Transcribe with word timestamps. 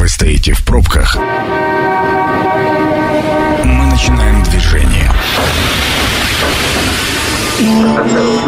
вы 0.00 0.08
стоите 0.08 0.54
в 0.54 0.64
пробках, 0.64 1.14
мы 3.64 3.84
начинаем 3.84 4.42
движение. 4.44 5.12
Главные 7.60 8.40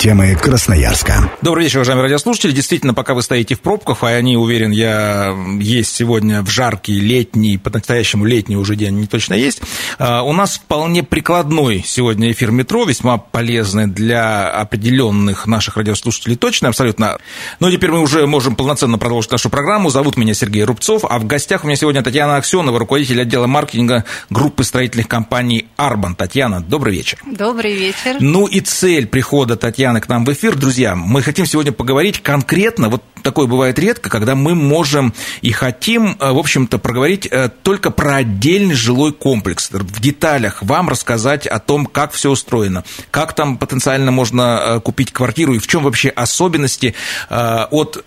темы 0.00 0.34
Красноярска. 0.34 1.30
Добрый 1.42 1.64
вечер, 1.64 1.80
уважаемые 1.80 2.04
радиослушатели. 2.04 2.52
Действительно, 2.52 2.94
пока 2.94 3.12
вы 3.12 3.20
стоите 3.20 3.54
в 3.54 3.60
пробках, 3.60 4.02
а 4.02 4.06
они, 4.06 4.34
уверен, 4.34 4.70
я 4.70 5.36
есть 5.60 5.94
сегодня 5.94 6.40
в 6.40 6.48
жаркий, 6.48 6.98
летний, 6.98 7.58
по-настоящему 7.58 8.24
летний 8.24 8.56
уже 8.56 8.76
день 8.76 8.94
не 8.94 9.06
точно 9.06 9.34
есть, 9.34 9.60
а, 9.98 10.22
у 10.22 10.32
нас 10.32 10.54
вполне 10.54 11.02
прикладной 11.02 11.84
сегодня 11.86 12.32
эфир 12.32 12.50
метро, 12.50 12.84
весьма 12.84 13.18
полезный 13.18 13.88
для 13.88 14.48
определенных 14.48 15.46
наших 15.46 15.76
радиослушателей 15.76 16.36
точно, 16.36 16.68
абсолютно. 16.68 17.18
Но 17.58 17.70
теперь 17.70 17.90
мы 17.90 18.00
уже 18.00 18.26
можем 18.26 18.56
полноценно 18.56 18.96
продолжить 18.96 19.32
нашу 19.32 19.50
программу. 19.50 19.90
Зовут 19.90 20.16
меня 20.16 20.32
Сергей 20.32 20.64
Рубцов, 20.64 21.04
а 21.04 21.18
в 21.18 21.26
гостях 21.26 21.64
у 21.64 21.66
меня 21.66 21.76
сегодня 21.76 22.02
Татьяна 22.02 22.36
Аксенова, 22.36 22.78
руководитель 22.78 23.20
отдела 23.20 23.46
маркетинга 23.46 24.06
группы 24.30 24.64
строительных 24.64 25.08
компаний 25.08 25.66
«Арбан». 25.76 26.14
Татьяна, 26.14 26.62
добрый 26.62 26.94
вечер. 26.94 27.18
Добрый 27.26 27.74
вечер. 27.74 28.16
Ну 28.18 28.46
и 28.46 28.60
цель 28.60 29.06
прихода 29.06 29.50
прихода 29.50 29.56
Татьяны 29.90 30.00
к 30.00 30.08
нам 30.08 30.24
в 30.24 30.32
эфир. 30.32 30.54
Друзья, 30.54 30.94
мы 30.94 31.20
хотим 31.20 31.46
сегодня 31.46 31.72
поговорить 31.72 32.22
конкретно, 32.22 32.88
вот 32.88 33.02
такое 33.24 33.48
бывает 33.48 33.76
редко, 33.76 34.08
когда 34.08 34.36
мы 34.36 34.54
можем 34.54 35.12
и 35.42 35.50
хотим, 35.50 36.16
э, 36.20 36.30
в 36.30 36.38
общем-то, 36.38 36.78
проговорить 36.78 37.26
э, 37.26 37.48
только 37.64 37.90
про 37.90 38.16
отдельный 38.16 38.74
жилой 38.74 39.12
комплекс, 39.12 39.68
в 39.72 40.00
деталях 40.00 40.62
вам 40.62 40.88
рассказать 40.88 41.48
о 41.48 41.58
том, 41.58 41.86
как 41.86 42.12
все 42.12 42.30
устроено, 42.30 42.84
как 43.10 43.32
там 43.34 43.58
потенциально 43.58 44.12
можно 44.12 44.42
э, 44.42 44.80
купить 44.80 45.12
квартиру 45.12 45.54
и 45.54 45.58
в 45.58 45.66
чем 45.66 45.82
вообще 45.82 46.08
особенности 46.10 46.94
от 47.28 48.04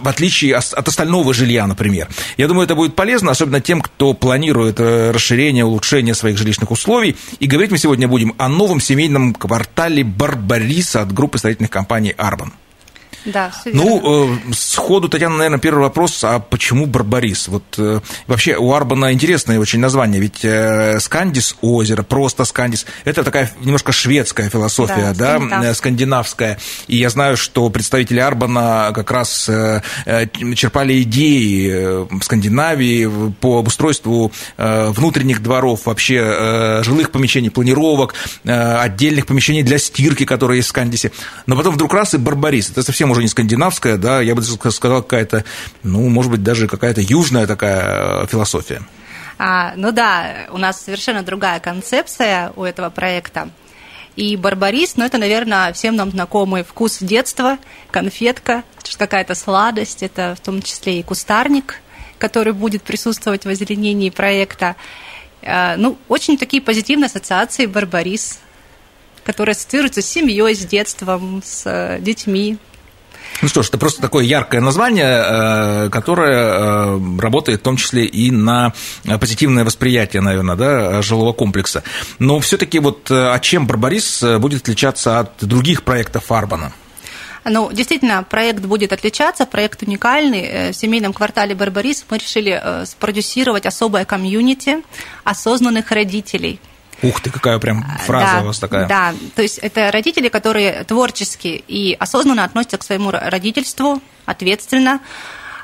в 0.00 0.08
отличие 0.08 0.56
от 0.56 0.88
остального 0.88 1.34
жилья, 1.34 1.66
например. 1.66 2.08
Я 2.36 2.48
думаю, 2.48 2.64
это 2.64 2.74
будет 2.74 2.94
полезно, 2.94 3.30
особенно 3.30 3.60
тем, 3.60 3.80
кто 3.80 4.14
планирует 4.14 4.80
э, 4.80 5.10
расширение, 5.10 5.64
улучшение 5.64 6.14
своих 6.14 6.38
жилищных 6.38 6.70
условий. 6.70 7.16
И 7.40 7.46
говорить 7.46 7.70
мы 7.70 7.78
сегодня 7.78 8.08
будем 8.08 8.34
о 8.38 8.48
новом 8.48 8.80
семейном 8.80 9.34
квартале 9.34 10.04
Барбариса 10.04 11.02
от 11.02 11.12
группы 11.12 11.38
строительных 11.38 11.70
компаний 11.70 12.14
«Арбан». 12.16 12.52
Да, 13.24 13.50
все 13.50 13.70
Ну, 13.72 14.28
э, 14.32 14.52
сходу, 14.54 15.08
Татьяна, 15.08 15.36
наверное, 15.36 15.58
первый 15.58 15.80
вопрос, 15.80 16.22
а 16.24 16.38
почему 16.38 16.86
Барбарис? 16.86 17.48
Вот 17.48 17.64
э, 17.78 18.00
вообще 18.26 18.56
у 18.56 18.72
Арбана 18.72 19.12
интересное 19.12 19.58
очень 19.58 19.80
название, 19.80 20.20
ведь 20.20 20.44
э, 20.44 20.98
Скандис 21.00 21.56
озеро, 21.60 22.02
просто 22.02 22.44
Скандис, 22.44 22.86
это 23.04 23.24
такая 23.24 23.50
немножко 23.60 23.92
шведская 23.92 24.48
философия, 24.48 25.14
да, 25.16 25.38
да 25.38 25.74
скандинавская. 25.74 26.58
И 26.86 26.96
я 26.96 27.10
знаю, 27.10 27.36
что 27.36 27.68
представители 27.70 28.20
Арбана 28.20 28.92
как 28.94 29.10
раз 29.10 29.50
черпали 30.54 31.02
идеи 31.02 32.06
в 32.10 32.22
Скандинавии 32.22 33.32
по 33.40 33.58
обустройству 33.58 34.32
внутренних 34.56 35.42
дворов, 35.42 35.86
вообще 35.86 36.82
жилых 36.82 37.10
помещений, 37.10 37.50
планировок, 37.50 38.14
отдельных 38.44 39.26
помещений 39.26 39.62
для 39.62 39.78
стирки, 39.78 40.24
которые 40.24 40.58
есть 40.58 40.68
в 40.68 40.70
Скандисе. 40.70 41.12
Но 41.46 41.56
потом 41.56 41.74
вдруг 41.74 41.92
раз 41.94 42.14
и 42.14 42.18
Барбарис. 42.18 42.70
Это 42.70 42.82
совсем 42.82 43.10
уже 43.10 43.17
не 43.20 43.28
скандинавская, 43.28 43.96
да, 43.96 44.20
я 44.20 44.34
бы 44.34 44.42
сказал, 44.42 45.02
какая-то, 45.02 45.44
ну, 45.82 46.08
может 46.08 46.30
быть, 46.30 46.42
даже 46.42 46.68
какая-то 46.68 47.00
южная 47.00 47.46
такая 47.46 48.22
э, 48.22 48.26
философия. 48.26 48.82
А, 49.38 49.72
ну 49.76 49.92
да, 49.92 50.46
у 50.50 50.58
нас 50.58 50.82
совершенно 50.82 51.22
другая 51.22 51.60
концепция 51.60 52.52
у 52.56 52.64
этого 52.64 52.90
проекта. 52.90 53.50
И 54.16 54.36
барбарис, 54.36 54.96
ну 54.96 55.04
это, 55.04 55.16
наверное, 55.16 55.72
всем 55.72 55.94
нам 55.94 56.10
знакомый 56.10 56.64
вкус 56.64 56.98
детства, 56.98 57.58
конфетка, 57.92 58.64
какая-то 58.98 59.34
сладость, 59.34 60.02
это 60.02 60.34
в 60.36 60.40
том 60.40 60.60
числе 60.60 60.98
и 60.98 61.02
кустарник, 61.02 61.80
который 62.18 62.52
будет 62.52 62.82
присутствовать 62.82 63.44
в 63.44 63.48
озеленении 63.48 64.10
проекта. 64.10 64.76
А, 65.42 65.76
ну, 65.76 65.96
очень 66.08 66.36
такие 66.36 66.60
позитивные 66.60 67.06
ассоциации 67.06 67.66
барбарис, 67.66 68.40
которые 69.24 69.52
ассоциируются 69.52 70.02
с 70.02 70.06
семьей, 70.06 70.54
с 70.54 70.64
детством, 70.66 71.42
с 71.44 71.62
э, 71.66 72.00
детьми. 72.00 72.58
Ну 73.40 73.48
что 73.48 73.62
ж, 73.62 73.68
это 73.68 73.78
просто 73.78 74.02
такое 74.02 74.24
яркое 74.24 74.60
название, 74.60 75.22
э, 75.86 75.88
которое 75.90 76.36
э, 76.36 77.20
работает 77.20 77.60
в 77.60 77.62
том 77.62 77.76
числе 77.76 78.04
и 78.04 78.30
на 78.30 78.72
позитивное 79.20 79.64
восприятие, 79.64 80.22
наверное, 80.22 80.56
да, 80.56 81.02
жилого 81.02 81.32
комплекса. 81.32 81.84
Но 82.18 82.40
все-таки 82.40 82.78
вот 82.78 83.10
а 83.10 83.38
чем 83.38 83.66
Барбарис 83.66 84.22
будет 84.38 84.62
отличаться 84.62 85.20
от 85.20 85.32
других 85.40 85.84
проектов 85.84 86.30
Арбана? 86.32 86.72
Ну, 87.44 87.70
действительно, 87.72 88.24
проект 88.24 88.64
будет 88.64 88.92
отличаться, 88.92 89.46
проект 89.46 89.82
уникальный. 89.82 90.72
В 90.72 90.74
семейном 90.74 91.12
квартале 91.12 91.54
Барбарис 91.54 92.04
мы 92.10 92.18
решили 92.18 92.60
спродюсировать 92.84 93.64
особое 93.64 94.04
комьюнити 94.04 94.82
осознанных 95.24 95.90
родителей– 95.92 96.60
Ух 97.02 97.20
ты, 97.20 97.30
какая 97.30 97.58
прям 97.58 97.84
фраза 98.04 98.34
да, 98.34 98.42
у 98.42 98.46
вас 98.46 98.58
такая. 98.58 98.88
Да, 98.88 99.14
то 99.36 99.42
есть 99.42 99.58
это 99.58 99.90
родители, 99.92 100.28
которые 100.28 100.84
творчески 100.84 101.62
и 101.68 101.96
осознанно 101.98 102.44
относятся 102.44 102.78
к 102.78 102.82
своему 102.82 103.10
родительству, 103.12 104.02
ответственно. 104.26 105.00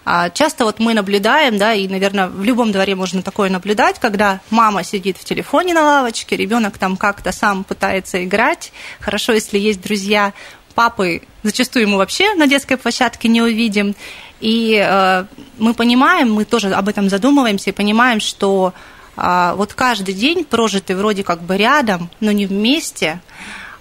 А 0.05 0.29
часто 0.31 0.65
вот 0.65 0.79
мы 0.81 0.95
наблюдаем, 0.95 1.57
да, 1.57 1.73
и, 1.73 1.89
наверное, 1.89 2.29
в 2.29 2.45
любом 2.45 2.73
дворе 2.73 2.95
можно 2.95 3.23
такое 3.23 3.49
наблюдать, 3.49 3.99
когда 3.99 4.41
мама 4.51 4.85
сидит 4.85 5.17
в 5.17 5.25
телефоне 5.25 5.73
на 5.73 5.83
лавочке, 5.83 6.37
ребенок 6.37 6.77
там 6.79 6.97
как-то 6.97 7.33
сам 7.33 7.65
пытается 7.65 8.23
играть. 8.23 8.73
Хорошо, 9.01 9.33
если 9.33 9.59
есть 9.59 9.81
друзья, 9.81 10.35
папы 10.75 11.23
зачастую 11.43 11.89
мы 11.89 11.97
вообще 11.97 12.35
на 12.35 12.47
детской 12.47 12.77
площадке 12.77 13.29
не 13.29 13.41
увидим. 13.41 13.97
И 14.41 14.77
э, 14.77 15.25
мы 15.59 15.73
понимаем, 15.73 16.33
мы 16.33 16.45
тоже 16.45 16.71
об 16.73 16.89
этом 16.89 17.09
задумываемся 17.09 17.71
и 17.71 17.73
понимаем, 17.73 18.21
что 18.21 18.75
а, 18.75 18.94
вот 19.17 19.75
каждый 19.75 20.15
день, 20.15 20.45
прожитый 20.45 20.97
вроде 20.97 21.23
как 21.23 21.43
бы 21.43 21.57
рядом, 21.57 22.11
но 22.21 22.33
не 22.33 22.47
вместе, 22.47 23.21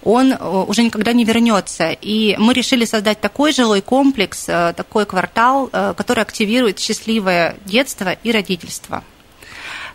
он 0.04 0.34
э, 0.34 0.66
уже 0.68 0.84
никогда 0.84 1.14
не 1.14 1.24
вернется. 1.24 1.92
И 2.02 2.36
мы 2.38 2.54
решили 2.54 2.86
создать 2.86 3.22
такой 3.22 3.54
жилой 3.54 3.82
комплекс, 3.82 4.46
э, 4.48 4.74
такой 4.76 5.06
квартал, 5.06 5.70
э, 5.72 5.94
который 5.96 6.22
активирует 6.24 6.80
счастливое 6.80 7.56
детство 7.66 8.12
и 8.12 8.32
родительство 8.32 9.04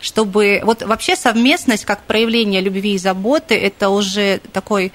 чтобы 0.01 0.61
вот 0.63 0.81
вообще 0.81 1.17
совместность 1.17 1.83
как 1.83 2.03
проявление 2.03 2.61
любви 2.61 2.93
и 2.93 2.97
заботы 2.97 3.55
это 3.55 3.89
уже 3.89 4.39
такой 4.53 4.93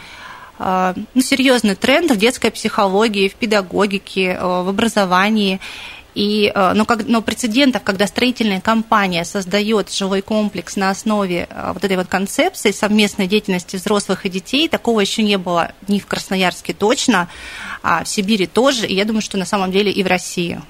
ну, 0.59 1.21
серьезный 1.21 1.75
тренд 1.75 2.11
в 2.11 2.17
детской 2.17 2.51
психологии, 2.51 3.29
в 3.29 3.35
педагогике, 3.35 4.39
в 4.41 4.71
образовании. 4.71 5.61
И, 6.15 6.53
э, 6.55 6.73
но, 6.75 6.85
как, 6.85 7.07
но 7.07 7.23
прецедентов, 7.23 7.83
когда 7.83 8.07
строительная 8.07 8.61
компания 8.61 9.25
создает 9.25 9.93
жилой 9.93 10.23
комплекс 10.23 10.77
на 10.77 10.91
основе 10.91 11.49
э, 11.51 11.71
вот 11.75 11.85
этой 11.85 11.97
вот 11.97 12.07
концепции 12.07 12.71
совместной 12.71 13.27
деятельности 13.27 13.77
взрослых 13.77 14.25
и 14.25 14.31
детей, 14.31 14.69
такого 14.69 15.01
еще 15.01 15.23
не 15.23 15.39
было 15.39 15.73
ни 15.89 15.99
в 15.99 16.07
Красноярске 16.07 16.73
точно, 16.73 17.29
а 17.83 18.05
в 18.05 18.09
Сибири 18.09 18.47
тоже, 18.47 18.87
и 18.87 18.95
я 18.95 19.05
думаю, 19.05 19.23
что 19.23 19.37
на 19.39 19.45
самом 19.45 19.73
деле 19.73 19.91
и 19.91 20.03
в 20.03 20.07
России. 20.07 20.61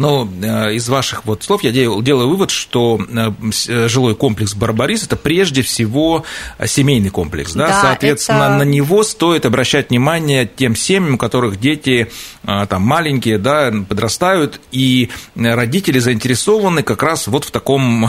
Но 0.00 0.26
э, 0.42 0.76
из 0.76 0.88
ваших 0.88 1.26
вот 1.26 1.42
слов 1.42 1.62
я 1.62 1.72
делаю, 1.72 2.00
делаю 2.00 2.30
вывод, 2.30 2.50
что 2.50 2.98
э, 2.98 3.32
э, 3.68 3.86
жилой 3.86 4.14
комплекс 4.14 4.54
Барбарис– 4.54 5.02
это 5.04 5.14
прежде 5.14 5.60
всего 5.60 6.24
семейный 6.64 7.10
комплекс. 7.10 7.52
Да? 7.52 7.66
Да, 7.66 7.80
Соответственно, 7.82 8.44
это... 8.44 8.56
на 8.56 8.62
него 8.62 9.02
стоит 9.02 9.44
обращать 9.44 9.90
внимание 9.90 10.46
тем 10.46 10.74
семьям, 10.74 11.16
у 11.16 11.18
которых 11.18 11.60
дети 11.60 12.10
там, 12.42 12.80
маленькие, 12.80 13.36
да, 13.36 13.70
подрастают, 13.86 14.62
и 14.72 15.10
родители 15.36 15.98
заинтересованы 15.98 16.82
как 16.82 17.02
раз 17.02 17.26
вот 17.26 17.44
в 17.44 17.50
таком, 17.50 18.08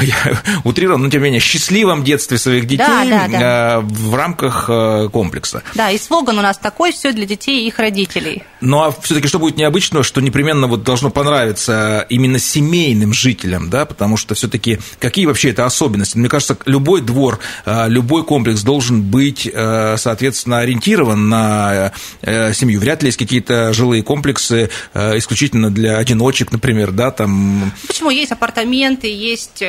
утрированном, 0.64 1.04
но 1.04 1.10
тем 1.10 1.22
не 1.22 1.28
менее, 1.28 1.40
счастливом 1.40 2.04
детстве 2.04 2.36
своих 2.36 2.66
детей 2.66 2.84
да, 2.86 3.28
да, 3.28 3.28
да. 3.28 3.80
в 3.80 4.14
рамках 4.14 4.66
комплекса. 5.10 5.62
Да, 5.74 5.90
и 5.90 5.96
слоган 5.96 6.38
у 6.38 6.42
нас 6.42 6.58
такой 6.58 6.92
«Все 6.92 7.12
для 7.12 7.24
детей 7.24 7.64
и 7.64 7.68
их 7.68 7.78
родителей». 7.78 8.42
Ну, 8.60 8.82
а 8.82 8.92
все 8.92 9.14
таки 9.14 9.28
что 9.28 9.38
будет 9.38 9.56
необычного, 9.56 10.04
что 10.04 10.20
непременно 10.20 10.66
вот 10.66 10.82
должно 10.82 11.08
понравиться 11.22 12.04
именно 12.08 12.40
семейным 12.40 13.12
жителям, 13.12 13.70
да, 13.70 13.84
потому 13.84 14.16
что 14.16 14.34
все-таки 14.34 14.80
какие 14.98 15.26
вообще 15.26 15.50
это 15.50 15.64
особенности? 15.64 16.18
Мне 16.18 16.28
кажется, 16.28 16.58
любой 16.66 17.00
двор, 17.00 17.38
э, 17.64 17.88
любой 17.88 18.24
комплекс 18.24 18.62
должен 18.62 19.02
быть, 19.02 19.46
э, 19.46 19.94
соответственно, 19.98 20.58
ориентирован 20.58 21.28
на 21.28 21.92
э, 22.22 22.52
семью. 22.54 22.80
Вряд 22.80 23.04
ли 23.04 23.08
есть 23.08 23.18
какие-то 23.18 23.72
жилые 23.72 24.02
комплексы 24.02 24.68
исключительно 24.94 25.70
для 25.70 25.96
одиночек, 25.96 26.50
например, 26.50 26.90
да, 26.90 27.12
там. 27.12 27.72
Почему 27.86 28.10
есть 28.10 28.32
апартаменты, 28.32 29.06
есть 29.06 29.62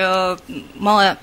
мало 0.74 1.20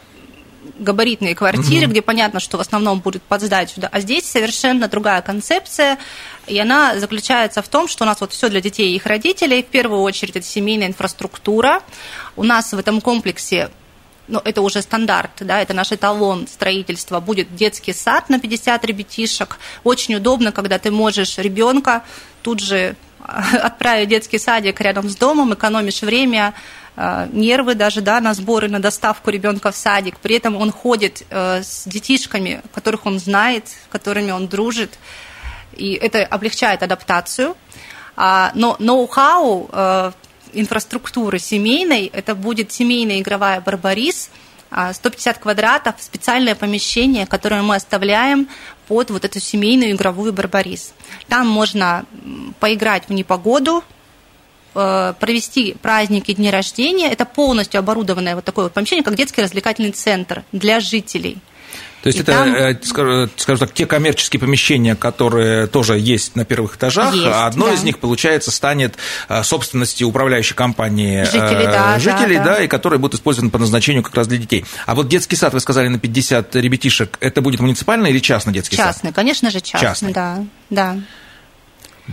габаритные 0.80 1.34
квартиры, 1.34 1.84
угу. 1.84 1.92
где 1.92 2.02
понятно, 2.02 2.40
что 2.40 2.56
в 2.56 2.60
основном 2.60 3.00
будет 3.00 3.22
под 3.22 3.42
сдачу, 3.42 3.74
да, 3.76 3.88
а 3.92 4.00
здесь 4.00 4.24
совершенно 4.24 4.88
другая 4.88 5.22
концепция, 5.22 5.98
и 6.46 6.58
она 6.58 6.98
заключается 6.98 7.62
в 7.62 7.68
том, 7.68 7.86
что 7.86 8.04
у 8.04 8.06
нас 8.06 8.20
вот 8.20 8.32
все 8.32 8.48
для 8.48 8.60
детей 8.60 8.92
и 8.92 8.96
их 8.96 9.06
родителей, 9.06 9.62
в 9.62 9.66
первую 9.66 10.00
очередь 10.00 10.36
это 10.36 10.46
семейная 10.46 10.88
инфраструктура, 10.88 11.82
у 12.36 12.44
нас 12.44 12.72
в 12.72 12.78
этом 12.78 13.00
комплексе 13.00 13.70
ну, 14.30 14.40
это 14.44 14.62
уже 14.62 14.80
стандарт, 14.80 15.32
да, 15.40 15.60
это 15.60 15.74
наш 15.74 15.92
эталон 15.92 16.46
строительства, 16.46 17.20
будет 17.20 17.54
детский 17.54 17.92
сад 17.92 18.28
на 18.28 18.38
50 18.38 18.84
ребятишек. 18.84 19.58
Очень 19.82 20.14
удобно, 20.14 20.52
когда 20.52 20.78
ты 20.78 20.92
можешь 20.92 21.36
ребенка 21.36 22.04
тут 22.42 22.60
же 22.60 22.94
отправить 23.62 24.06
в 24.06 24.10
детский 24.10 24.38
садик 24.38 24.80
рядом 24.80 25.08
с 25.08 25.16
домом, 25.16 25.54
экономишь 25.54 26.02
время, 26.02 26.54
нервы 27.32 27.74
даже 27.74 28.00
да, 28.00 28.20
на 28.20 28.34
сборы, 28.34 28.68
на 28.68 28.80
доставку 28.80 29.30
ребенка 29.30 29.70
в 29.70 29.76
садик. 29.76 30.18
При 30.18 30.36
этом 30.36 30.56
он 30.56 30.70
ходит 30.70 31.22
э, 31.30 31.62
с 31.62 31.84
детишками, 31.86 32.62
которых 32.74 33.06
он 33.06 33.18
знает, 33.18 33.64
которыми 33.90 34.32
он 34.32 34.48
дружит, 34.48 34.98
и 35.72 35.92
это 35.92 36.24
облегчает 36.24 36.82
адаптацию. 36.82 37.56
А, 38.16 38.50
но 38.54 38.76
ноу-хау 38.78 39.70
э, 39.72 40.12
инфраструктуры 40.52 41.38
семейной, 41.38 42.06
это 42.06 42.34
будет 42.34 42.72
семейная 42.72 43.20
игровая 43.20 43.60
«Барбарис», 43.60 44.30
150 44.92 45.38
квадратов, 45.38 45.96
специальное 45.98 46.54
помещение, 46.54 47.26
которое 47.26 47.60
мы 47.60 47.74
оставляем 47.74 48.48
под 48.86 49.10
вот 49.10 49.24
эту 49.24 49.40
семейную 49.40 49.90
игровую 49.90 50.32
«Барбарис». 50.32 50.92
Там 51.26 51.48
можно 51.48 52.04
поиграть 52.60 53.08
в 53.08 53.12
непогоду, 53.12 53.82
Э, 53.82 53.99
провести 54.72 55.76
праздники, 55.80 56.32
дни 56.32 56.50
рождения. 56.50 57.10
Это 57.10 57.24
полностью 57.24 57.78
оборудованное 57.78 58.34
вот 58.34 58.44
такое 58.44 58.66
вот 58.66 58.72
помещение, 58.72 59.04
как 59.04 59.14
детский 59.14 59.42
развлекательный 59.42 59.92
центр 59.92 60.44
для 60.52 60.80
жителей. 60.80 61.38
То 62.02 62.06
есть 62.06 62.18
и 62.18 62.22
это, 62.22 62.32
там... 62.32 62.54
Э, 62.54 62.78
скажем 62.82 63.58
так, 63.58 63.74
те 63.74 63.86
коммерческие 63.86 64.40
помещения, 64.40 64.96
которые 64.96 65.66
тоже 65.66 65.98
есть 65.98 66.34
на 66.34 66.44
первых 66.44 66.76
этажах, 66.76 67.14
есть, 67.14 67.26
одно 67.26 67.66
да. 67.66 67.74
из 67.74 67.82
них, 67.82 67.98
получается, 67.98 68.50
станет 68.50 68.96
э, 69.28 69.42
собственностью 69.42 70.08
управляющей 70.08 70.54
компании 70.54 71.24
жителей, 71.24 71.66
да, 71.66 71.98
жителей 71.98 72.36
да, 72.36 72.44
да, 72.44 72.54
да. 72.56 72.62
и 72.62 72.68
которые 72.68 72.98
будут 72.98 73.16
использованы 73.16 73.50
по 73.50 73.58
назначению 73.58 74.02
как 74.02 74.14
раз 74.14 74.28
для 74.28 74.38
детей. 74.38 74.64
А 74.86 74.94
вот 74.94 75.08
детский 75.08 75.36
сад, 75.36 75.52
вы 75.52 75.60
сказали, 75.60 75.88
на 75.88 75.98
50 75.98 76.56
ребятишек, 76.56 77.18
это 77.20 77.42
будет 77.42 77.60
муниципальный 77.60 78.10
или 78.10 78.18
частный 78.18 78.54
детский 78.54 78.76
частный, 78.76 78.86
сад? 78.86 78.94
Частный, 78.96 79.12
конечно 79.12 79.50
же, 79.50 79.60
частный, 79.60 79.80
частный. 79.80 80.12
да, 80.12 80.44
да. 80.70 80.98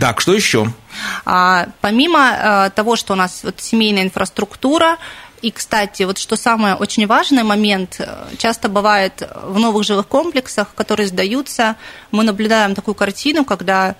Так, 0.00 0.20
что 0.20 0.34
еще? 0.34 0.72
А, 1.24 1.68
помимо 1.80 2.20
а, 2.20 2.70
того, 2.70 2.96
что 2.96 3.14
у 3.14 3.16
нас 3.16 3.40
вот 3.42 3.60
семейная 3.60 4.02
инфраструктура, 4.04 4.98
и, 5.42 5.50
кстати, 5.50 6.02
вот 6.02 6.18
что 6.18 6.36
самое 6.36 6.74
очень 6.74 7.06
важный 7.06 7.44
момент, 7.44 7.96
э, 8.00 8.26
часто 8.38 8.68
бывает 8.68 9.22
в 9.44 9.56
новых 9.58 9.84
жилых 9.84 10.08
комплексах, 10.08 10.74
которые 10.74 11.06
сдаются, 11.06 11.76
мы 12.10 12.24
наблюдаем 12.24 12.74
такую 12.74 12.96
картину, 12.96 13.44
когда 13.44 13.94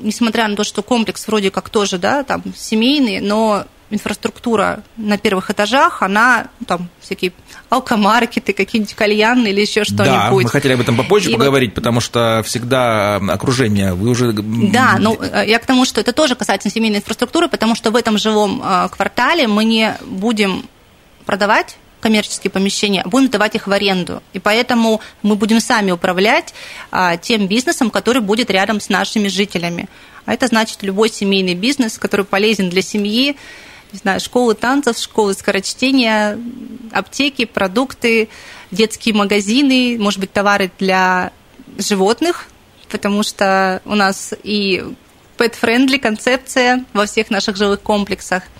несмотря 0.00 0.48
на 0.48 0.56
то, 0.56 0.64
что 0.64 0.82
комплекс 0.82 1.26
вроде 1.26 1.50
как 1.50 1.68
тоже, 1.68 1.98
да, 1.98 2.22
там 2.24 2.42
семейный, 2.56 3.20
но 3.20 3.66
инфраструктура 3.90 4.82
на 4.96 5.18
первых 5.18 5.50
этажах, 5.50 6.02
она 6.02 6.48
ну, 6.60 6.66
там 6.66 6.88
всякие 7.00 7.32
алкомаркеты, 7.70 8.52
какие-нибудь 8.52 8.94
кальянные 8.94 9.52
или 9.52 9.60
еще 9.60 9.84
что-нибудь. 9.84 10.06
Да, 10.06 10.30
мы 10.30 10.48
хотели 10.48 10.74
об 10.74 10.80
этом 10.80 10.96
попозже 10.96 11.30
и 11.30 11.34
поговорить, 11.34 11.70
вот... 11.70 11.76
потому 11.76 12.00
что 12.00 12.42
всегда 12.44 13.16
окружение, 13.16 13.94
вы 13.94 14.10
уже... 14.10 14.32
Да, 14.32 14.96
ну 14.98 15.18
э, 15.20 15.44
я 15.46 15.58
к 15.58 15.66
тому, 15.66 15.84
что 15.84 16.00
это 16.00 16.12
тоже 16.12 16.34
касается 16.34 16.70
семейной 16.70 16.98
инфраструктуры, 16.98 17.48
потому 17.48 17.74
что 17.74 17.90
в 17.90 17.96
этом 17.96 18.18
жилом 18.18 18.62
э, 18.64 18.88
квартале 18.90 19.48
мы 19.48 19.64
не 19.64 19.96
будем 20.04 20.64
продавать 21.24 21.76
коммерческие 22.00 22.50
помещения, 22.50 23.02
будем 23.04 23.28
давать 23.28 23.54
их 23.54 23.66
в 23.66 23.72
аренду. 23.72 24.22
И 24.32 24.38
поэтому 24.38 25.00
мы 25.22 25.34
будем 25.34 25.60
сами 25.60 25.90
управлять 25.90 26.54
а, 26.90 27.16
тем 27.16 27.48
бизнесом, 27.48 27.90
который 27.90 28.22
будет 28.22 28.50
рядом 28.50 28.80
с 28.80 28.88
нашими 28.88 29.28
жителями. 29.28 29.88
А 30.24 30.34
это 30.34 30.46
значит 30.46 30.82
любой 30.82 31.10
семейный 31.10 31.54
бизнес, 31.54 31.98
который 31.98 32.24
полезен 32.24 32.70
для 32.70 32.82
семьи, 32.82 33.36
не 33.92 33.98
знаю, 33.98 34.20
школы 34.20 34.54
танцев, 34.54 34.98
школы 34.98 35.34
скорочтения, 35.34 36.38
аптеки, 36.92 37.44
продукты, 37.44 38.28
детские 38.70 39.14
магазины, 39.14 39.96
может 39.98 40.20
быть, 40.20 40.32
товары 40.32 40.70
для 40.78 41.32
животных, 41.78 42.46
потому 42.90 43.22
что 43.22 43.80
у 43.84 43.94
нас 43.94 44.34
и 44.42 44.84
pet-friendly 45.36 45.98
концепция 45.98 46.84
во 46.92 47.06
всех 47.06 47.30
наших 47.30 47.56
жилых 47.56 47.80
комплексах– 47.80 48.42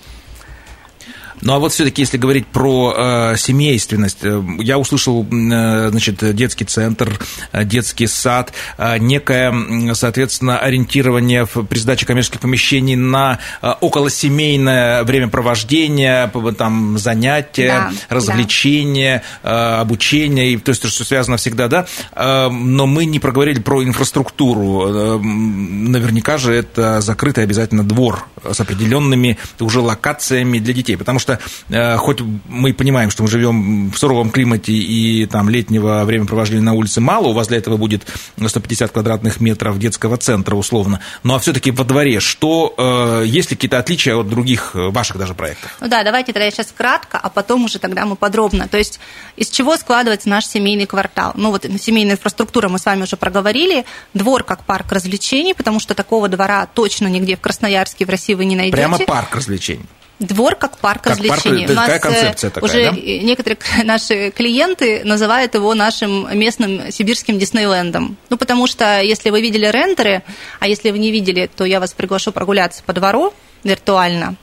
ну 1.41 1.53
а 1.53 1.59
вот 1.59 1.73
все-таки, 1.73 2.01
если 2.01 2.17
говорить 2.17 2.47
про 2.47 2.93
э, 2.95 3.37
семейственность, 3.37 4.19
э, 4.23 4.41
я 4.59 4.77
услышал, 4.77 5.23
э, 5.23 5.89
значит, 5.89 6.35
детский 6.35 6.65
центр, 6.65 7.19
э, 7.51 7.63
детский 7.63 8.07
сад, 8.07 8.53
э, 8.77 8.97
некое, 8.97 9.93
соответственно, 9.93 10.59
ориентирование 10.59 11.45
в, 11.45 11.63
при 11.63 11.77
сдаче 11.77 12.05
коммерческих 12.05 12.41
помещений 12.41 12.95
на 12.95 13.39
э, 13.61 13.73
околосемейное 13.81 15.03
времяпровождение, 15.03 16.31
там 16.57 16.97
занятия, 16.97 17.67
да, 17.67 18.15
развлечения, 18.15 19.23
да. 19.43 19.77
Э, 19.77 19.81
обучение, 19.81 20.53
и, 20.53 20.57
то 20.57 20.69
есть, 20.69 20.85
что 20.87 21.03
связано 21.03 21.37
всегда, 21.37 21.67
да. 21.67 21.85
Э, 22.13 22.49
но 22.49 22.87
мы 22.87 23.05
не 23.05 23.19
проговорили 23.19 23.59
про 23.59 23.83
инфраструктуру. 23.83 24.87
Э, 24.87 25.19
наверняка 25.19 26.37
же 26.37 26.53
это 26.53 27.01
закрытый 27.01 27.43
обязательно 27.43 27.83
двор 27.83 28.25
с 28.49 28.59
определенными 28.59 29.37
уже 29.59 29.81
локациями 29.81 30.59
для 30.59 30.73
детей, 30.73 30.97
потому 30.97 31.19
что 31.19 31.28
что 31.29 31.39
э, 31.69 31.97
хоть 31.97 32.19
мы 32.47 32.73
понимаем, 32.73 33.09
что 33.09 33.23
мы 33.23 33.29
живем 33.29 33.91
в 33.91 33.97
суровом 33.97 34.31
климате 34.31 34.73
и 34.73 35.25
там 35.25 35.49
летнего 35.49 36.03
времяпровождения 36.05 36.63
на 36.63 36.73
улице 36.73 37.01
мало, 37.01 37.27
у 37.27 37.33
вас 37.33 37.47
для 37.47 37.57
этого 37.57 37.77
будет 37.77 38.07
150 38.43 38.91
квадратных 38.91 39.39
метров 39.39 39.77
детского 39.77 40.17
центра 40.17 40.55
условно, 40.55 40.99
но 41.23 41.35
а 41.35 41.39
все-таки 41.39 41.71
во 41.71 41.83
дворе, 41.83 42.19
что 42.19 42.73
э, 42.77 43.23
есть 43.25 43.51
ли 43.51 43.55
какие-то 43.55 43.77
отличия 43.79 44.15
от 44.15 44.29
других 44.29 44.71
э, 44.73 44.89
ваших 44.89 45.17
даже 45.17 45.33
проектов? 45.33 45.75
Ну 45.81 45.87
да, 45.87 46.03
давайте 46.03 46.33
тогда 46.33 46.45
я 46.45 46.51
сейчас 46.51 46.73
кратко, 46.75 47.17
а 47.17 47.29
потом 47.29 47.65
уже 47.65 47.79
тогда 47.79 48.05
мы 48.05 48.15
подробно. 48.15 48.67
То 48.67 48.77
есть 48.77 48.99
из 49.35 49.49
чего 49.49 49.77
складывается 49.77 50.29
наш 50.29 50.45
семейный 50.45 50.85
квартал? 50.85 51.33
Ну 51.35 51.51
вот 51.51 51.65
семейная 51.79 52.15
инфраструктура 52.15 52.69
мы 52.69 52.79
с 52.79 52.85
вами 52.85 53.03
уже 53.03 53.17
проговорили, 53.17 53.85
двор 54.13 54.43
как 54.43 54.63
парк 54.63 54.91
развлечений, 54.91 55.53
потому 55.53 55.79
что 55.79 55.93
такого 55.93 56.27
двора 56.27 56.65
точно 56.65 57.07
нигде 57.07 57.35
в 57.35 57.41
Красноярске, 57.41 58.05
в 58.05 58.09
России 58.09 58.33
вы 58.33 58.45
не 58.45 58.55
найдете. 58.55 58.75
Прямо 58.75 58.99
парк 58.99 59.35
развлечений. 59.35 59.85
Двор 60.19 60.55
как 60.55 60.77
парк 60.77 61.01
как 61.01 61.13
развлечений. 61.13 61.65
Парк, 61.65 61.71
У 61.71 61.73
нас 61.73 61.85
какая 61.85 61.99
концепция 61.99 62.49
такая, 62.49 62.69
уже 62.69 62.91
да? 62.91 63.25
некоторые 63.25 63.57
наши 63.85 64.31
клиенты 64.31 65.03
называют 65.05 65.55
его 65.55 65.73
нашим 65.73 66.37
местным 66.37 66.91
сибирским 66.91 67.39
Диснейлендом. 67.39 68.17
Ну, 68.29 68.37
потому 68.37 68.67
что 68.67 69.01
если 69.01 69.29
вы 69.29 69.41
видели 69.41 69.65
рендеры, 69.65 70.23
а 70.59 70.67
если 70.67 70.91
вы 70.91 70.99
не 70.99 71.11
видели, 71.11 71.49
то 71.55 71.63
я 71.63 71.79
вас 71.79 71.93
приглашу 71.93 72.31
прогуляться 72.33 72.83
по 72.85 72.91
двору 72.91 73.33
виртуально. 73.63 74.35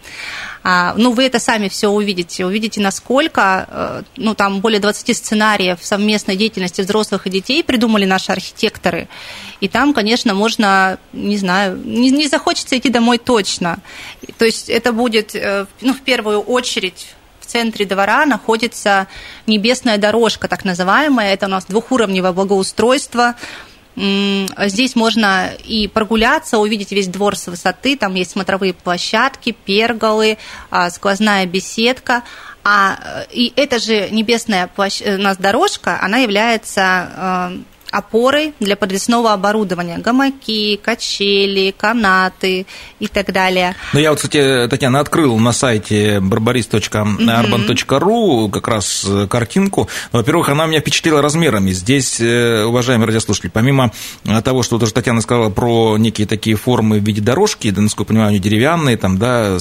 А, 0.69 0.95
ну, 0.97 1.13
вы 1.13 1.27
это 1.27 1.39
сами 1.39 1.69
все 1.69 1.89
увидите. 1.89 2.45
Увидите, 2.45 2.81
насколько, 2.81 3.69
э, 3.69 4.03
ну, 4.17 4.35
там 4.35 4.61
более 4.61 4.81
20 4.81 5.17
сценариев 5.17 5.79
совместной 5.81 6.35
деятельности 6.35 6.81
взрослых 6.81 7.29
и 7.29 7.31
детей 7.31 7.63
придумали 7.63 8.05
наши 8.05 8.33
архитекторы. 8.33 9.07
И 9.61 9.69
там, 9.69 9.95
конечно, 9.95 10.35
можно, 10.35 10.99
не 11.13 11.37
знаю, 11.37 11.81
не, 11.85 12.11
не 12.11 12.27
захочется 12.27 12.77
идти 12.77 12.89
домой 12.89 13.19
точно. 13.19 13.79
То 14.39 14.45
есть 14.45 14.69
это 14.69 14.93
будет, 14.93 15.37
э, 15.37 15.67
ну, 15.83 15.95
в 15.95 16.01
первую 16.01 16.41
очередь 16.41 17.15
в 17.39 17.47
центре 17.47 17.87
двора 17.87 18.27
находится 18.27 19.07
небесная 19.47 19.99
дорожка, 19.99 20.49
так 20.49 20.65
называемая. 20.65 21.33
Это 21.33 21.47
у 21.47 21.49
нас 21.49 21.67
двухуровневое 21.67 22.33
благоустройство, 22.33 23.37
Здесь 23.97 24.95
можно 24.95 25.53
и 25.65 25.89
прогуляться, 25.89 26.59
увидеть 26.59 26.93
весь 26.93 27.09
двор 27.09 27.37
с 27.37 27.47
высоты. 27.47 27.97
Там 27.97 28.15
есть 28.15 28.33
смотровые 28.33 28.75
площадки, 28.75 29.53
перголы, 29.53 30.37
а, 30.71 30.91
сквозная 30.91 31.47
беседка. 31.47 32.23
А, 32.63 33.25
и 33.31 33.53
эта 33.57 33.79
же 33.79 34.11
небесная 34.11 34.67
площ... 34.67 35.01
Э, 35.01 35.17
у 35.17 35.23
нас 35.23 35.39
дорожка, 35.39 35.99
она 36.03 36.19
является 36.19 37.53
опоры 37.91 38.53
для 38.61 38.77
подвесного 38.77 39.33
оборудования. 39.33 39.99
Гамаки, 39.99 40.79
качели, 40.83 41.75
канаты 41.77 42.67
и 43.01 43.09
так 43.09 43.33
далее. 43.33 43.75
Ну, 43.93 43.99
я 44.01 44.11
вот, 44.11 44.19
кстати, 44.19 44.69
Татьяна, 44.69 45.01
открыл 45.01 45.37
на 45.39 45.53
сайте 45.53 46.19
barbaris.arban.ru 46.19 48.51
как 48.51 48.69
раз 48.69 49.05
э, 49.07 49.27
картинку. 49.29 49.89
Во-первых, 50.13 50.49
она 50.49 50.67
меня 50.67 50.81
впечатлила 50.81 51.21
размерами. 51.23 51.73
Здесь, 51.73 52.21
э, 52.21 52.65
уважаемые 52.65 53.07
радиослушатели, 53.07 53.51
помимо 53.51 53.93
э, 54.25 54.41
того, 54.43 54.63
что 54.63 54.79
тоже 54.79 54.93
Татьяна 54.93 55.21
сказала 55.21 55.51
про 55.51 55.97
некие 55.99 56.27
такие 56.27 56.57
формы 56.57 57.01
в 57.01 57.05
виде 57.05 57.21
дорожки, 57.21 57.71
да, 57.71 57.83
насколько 57.83 58.13
я 58.13 58.15
понимаю, 58.15 58.31
они 58.31 58.39
деревянные, 58.39 58.97
там, 58.97 59.19
да, 59.19 59.59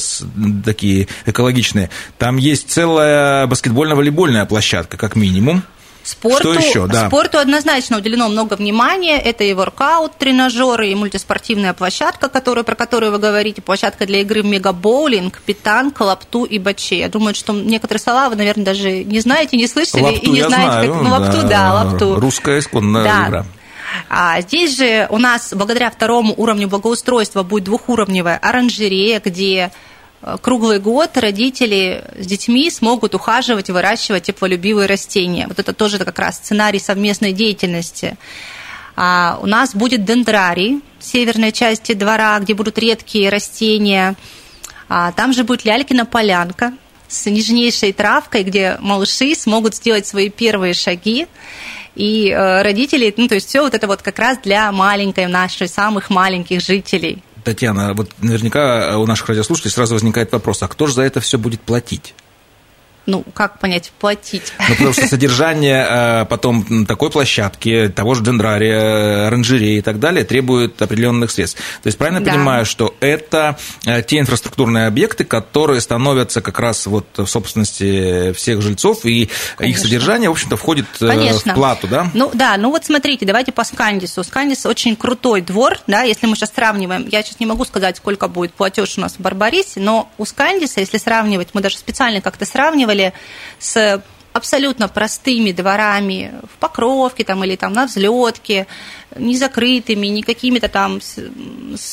такие 0.63 1.07
экологичные, 1.25 1.89
там 2.17 2.37
есть 2.37 2.69
целая 2.69 3.47
баскетбольно-волейбольная 3.47 4.45
площадка, 4.45 4.97
как 4.97 5.15
минимум. 5.15 5.63
Спорту, 6.05 6.53
Что 6.53 6.53
еще? 6.53 6.87
Да. 6.87 7.07
спорту 7.07 7.39
однозначно 7.39 7.97
уделено 7.97 8.29
много 8.29 8.53
внимания. 8.53 9.19
Это 9.19 9.43
и 9.43 9.53
воркаут, 9.53 10.15
тренажеры, 10.19 10.89
и 10.89 10.95
мультиспортивная 10.95 11.73
площадка, 11.73 12.29
которую, 12.29 12.63
про 12.63 12.75
которую 12.75 13.11
вы 13.11 13.17
говорите, 13.17 13.63
площадка 13.63 14.05
для 14.05 14.21
игры 14.21 14.43
в 14.43 14.45
мегабоулинг, 14.45 15.41
питанг, 15.41 15.99
лапту 15.99 16.43
и 16.45 16.59
бачей. 16.59 16.99
Я 16.99 17.09
думаю, 17.09 17.33
что 17.33 17.53
некоторые 17.53 18.01
слова 18.01 18.29
вы, 18.29 18.35
наверное, 18.35 18.65
даже 18.65 19.03
не 19.03 19.19
знаете, 19.19 19.57
не 19.57 19.67
слышали 19.67 20.01
Лапту 20.03 20.21
и 20.21 20.29
не 20.29 20.43
знаете, 20.43 20.71
знаю, 20.71 20.93
как. 20.93 21.01
Ну, 21.01 21.09
лапту, 21.09 21.41
да, 21.41 21.47
да, 21.47 21.73
лапту. 21.73 22.19
Русская 22.19 22.59
исконная 22.59 23.03
Да. 23.03 23.25
игра. 23.27 23.45
А 24.09 24.41
здесь 24.41 24.77
же 24.77 25.07
у 25.09 25.17
нас 25.17 25.53
благодаря 25.55 25.89
второму 25.89 26.33
уровню 26.37 26.67
благоустройства 26.67 27.43
будет 27.43 27.63
двухуровневая 27.63 28.37
оранжерея, 28.37 29.21
где 29.23 29.71
круглый 30.41 30.79
год 30.79 31.17
родители 31.17 32.03
с 32.17 32.25
детьми 32.25 32.69
смогут 32.69 33.15
ухаживать 33.15 33.69
выращивать 33.69 34.23
теплолюбивые 34.23 34.87
растения. 34.87 35.47
Вот 35.47 35.59
это 35.59 35.73
тоже 35.73 35.99
как 35.99 36.17
раз 36.19 36.37
сценарий 36.37 36.79
совместной 36.79 37.31
деятельности. 37.31 38.17
А 38.95 39.39
у 39.41 39.45
нас 39.45 39.75
будет 39.75 40.05
дендрарий 40.05 40.81
в 40.99 41.03
северной 41.03 41.51
части 41.51 41.93
двора, 41.93 42.39
где 42.39 42.53
будут 42.53 42.77
редкие 42.77 43.29
растения. 43.29 44.15
А 44.87 45.11
там 45.11 45.33
же 45.33 45.43
будет 45.43 45.65
лялькина 45.65 46.05
полянка 46.05 46.73
с 47.07 47.25
нежнейшей 47.25 47.93
травкой, 47.93 48.43
где 48.43 48.77
малыши 48.79 49.35
смогут 49.35 49.75
сделать 49.75 50.07
свои 50.07 50.29
первые 50.29 50.73
шаги. 50.73 51.27
И 51.95 52.29
э, 52.29 52.61
родители, 52.61 53.13
ну, 53.15 53.27
то 53.27 53.35
есть 53.35 53.47
все 53.47 53.61
вот 53.61 53.73
это 53.73 53.87
вот 53.87 54.01
как 54.01 54.19
раз 54.19 54.37
для 54.39 54.71
маленькой 54.71 55.27
нашей, 55.27 55.67
самых 55.67 56.09
маленьких 56.09 56.61
жителей. 56.61 57.21
Татьяна, 57.45 57.93
вот 57.93 58.11
наверняка 58.21 58.97
у 58.97 59.05
наших 59.05 59.29
радиослушателей 59.29 59.71
сразу 59.71 59.93
возникает 59.93 60.31
вопрос, 60.31 60.63
а 60.63 60.67
кто 60.67 60.87
же 60.87 60.95
за 60.95 61.03
это 61.03 61.21
все 61.21 61.37
будет 61.37 61.61
платить? 61.61 62.15
Ну, 63.05 63.23
как 63.33 63.59
понять, 63.59 63.91
платить? 63.99 64.53
Ну, 64.67 64.75
потому 64.75 64.93
что 64.93 65.07
содержание 65.07 65.85
э, 65.87 66.25
потом 66.25 66.85
такой 66.85 67.11
площадки, 67.11 67.91
того 67.95 68.15
же 68.15 68.23
дендрария, 68.23 69.27
оранжереи 69.27 69.77
и 69.77 69.81
так 69.81 69.99
далее 69.99 70.23
требует 70.25 70.81
определенных 70.81 71.31
средств. 71.31 71.59
То 71.83 71.87
есть 71.87 71.97
правильно 71.97 72.21
Да. 72.21 72.31
понимаю, 72.31 72.65
что 72.65 72.95
это 72.99 73.57
э, 73.85 74.01
те 74.01 74.19
инфраструктурные 74.19 74.87
объекты, 74.87 75.23
которые 75.23 75.81
становятся 75.81 76.41
как 76.41 76.59
раз 76.59 76.85
вот 76.87 77.05
в 77.17 77.27
собственности 77.27 78.33
всех 78.33 78.61
жильцов, 78.61 79.05
и 79.05 79.23
их 79.23 79.29
Конечно. 79.57 79.83
содержание, 79.83 80.29
в 80.29 80.33
общем-то, 80.33 80.57
входит 80.57 80.85
э, 81.01 81.07
Конечно. 81.07 81.53
в 81.53 81.55
плату, 81.55 81.87
да? 81.87 82.09
Ну 82.13 82.31
да, 82.33 82.57
ну 82.57 82.71
вот 82.71 82.85
смотрите, 82.85 83.25
давайте 83.25 83.51
по 83.51 83.63
Скандису. 83.63 84.23
Скандис 84.23 84.65
очень 84.65 84.95
крутой 84.95 85.41
двор, 85.41 85.77
да, 85.87 86.01
если 86.03 86.25
мы 86.27 86.35
сейчас 86.35 86.51
сравниваем, 86.55 87.07
я 87.11 87.21
сейчас 87.21 87.39
не 87.39 87.45
могу 87.45 87.65
сказать, 87.65 87.97
сколько 87.97 88.27
будет 88.27 88.53
платеж 88.53 88.97
у 88.97 89.01
нас 89.01 89.13
в 89.13 89.19
Барбарисе, 89.19 89.79
но 89.79 90.09
у 90.17 90.25
Скандиса, 90.25 90.79
если 90.79 90.97
сравнивать, 90.97 91.49
мы 91.53 91.61
даже 91.61 91.77
специально 91.77 92.21
как-то 92.21 92.45
сравнивали 92.45 92.94
с 93.59 94.03
абсолютно 94.35 94.89
простыми 94.89 95.53
дворами 95.53 96.33
в 96.53 96.57
Покровке 96.59 97.23
там, 97.23 97.43
или 97.45 97.55
там 97.55 97.71
на 97.71 97.85
взлетке, 97.85 98.67
не 99.15 99.37
закрытыми, 99.37 100.07
не 100.07 100.23
какими-то 100.23 100.67
там, 100.67 100.99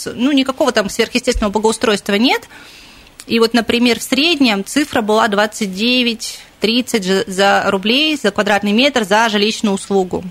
ну, 0.06 0.32
никакого 0.32 0.72
там 0.72 0.90
сверхъестественного 0.90 1.52
благоустройства 1.52 2.14
нет. 2.14 2.48
И 3.28 3.38
вот, 3.38 3.54
например, 3.54 4.00
в 4.00 4.02
среднем 4.02 4.64
цифра 4.64 5.02
была 5.02 5.28
29-30 5.28 7.04
же- 7.04 7.24
за 7.28 7.62
рублей 7.66 8.16
за 8.16 8.32
квадратный 8.32 8.72
метр 8.72 9.04
за 9.04 9.28
жилищную 9.28 9.74
услугу. 9.74 10.24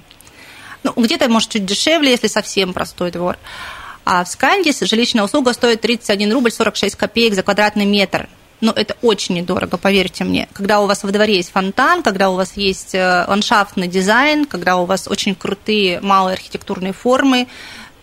Ну, 0.84 0.92
где-то, 0.98 1.30
может, 1.30 1.50
чуть 1.50 1.66
дешевле, 1.66 2.12
если 2.12 2.28
совсем 2.28 2.74
простой 2.74 3.12
двор. 3.12 3.38
А 4.04 4.26
в 4.26 4.28
Скандис 4.28 4.82
жилищная 4.82 5.24
услуга 5.24 5.54
стоит 5.54 5.80
31 5.80 6.34
рубль 6.34 6.52
46 6.52 6.96
копеек 6.96 7.36
за 7.36 7.44
квадратный 7.44 7.86
метр. 7.86 8.28
Ну, 8.62 8.72
это 8.72 8.96
очень 9.02 9.36
недорого, 9.36 9.78
поверьте 9.78 10.24
мне. 10.24 10.48
Когда 10.54 10.82
у 10.82 10.88
вас 10.88 11.04
во 11.04 11.12
дворе 11.12 11.36
есть 11.36 11.52
фонтан, 11.52 12.04
когда 12.04 12.30
у 12.30 12.36
вас 12.36 12.58
есть 12.58 12.94
э, 12.94 13.26
ландшафтный 13.28 13.88
дизайн, 13.88 14.46
когда 14.46 14.78
у 14.78 14.86
вас 14.86 15.08
очень 15.08 15.34
крутые 15.34 16.00
малые 16.02 16.36
архитектурные 16.36 16.94
формы, 16.94 17.48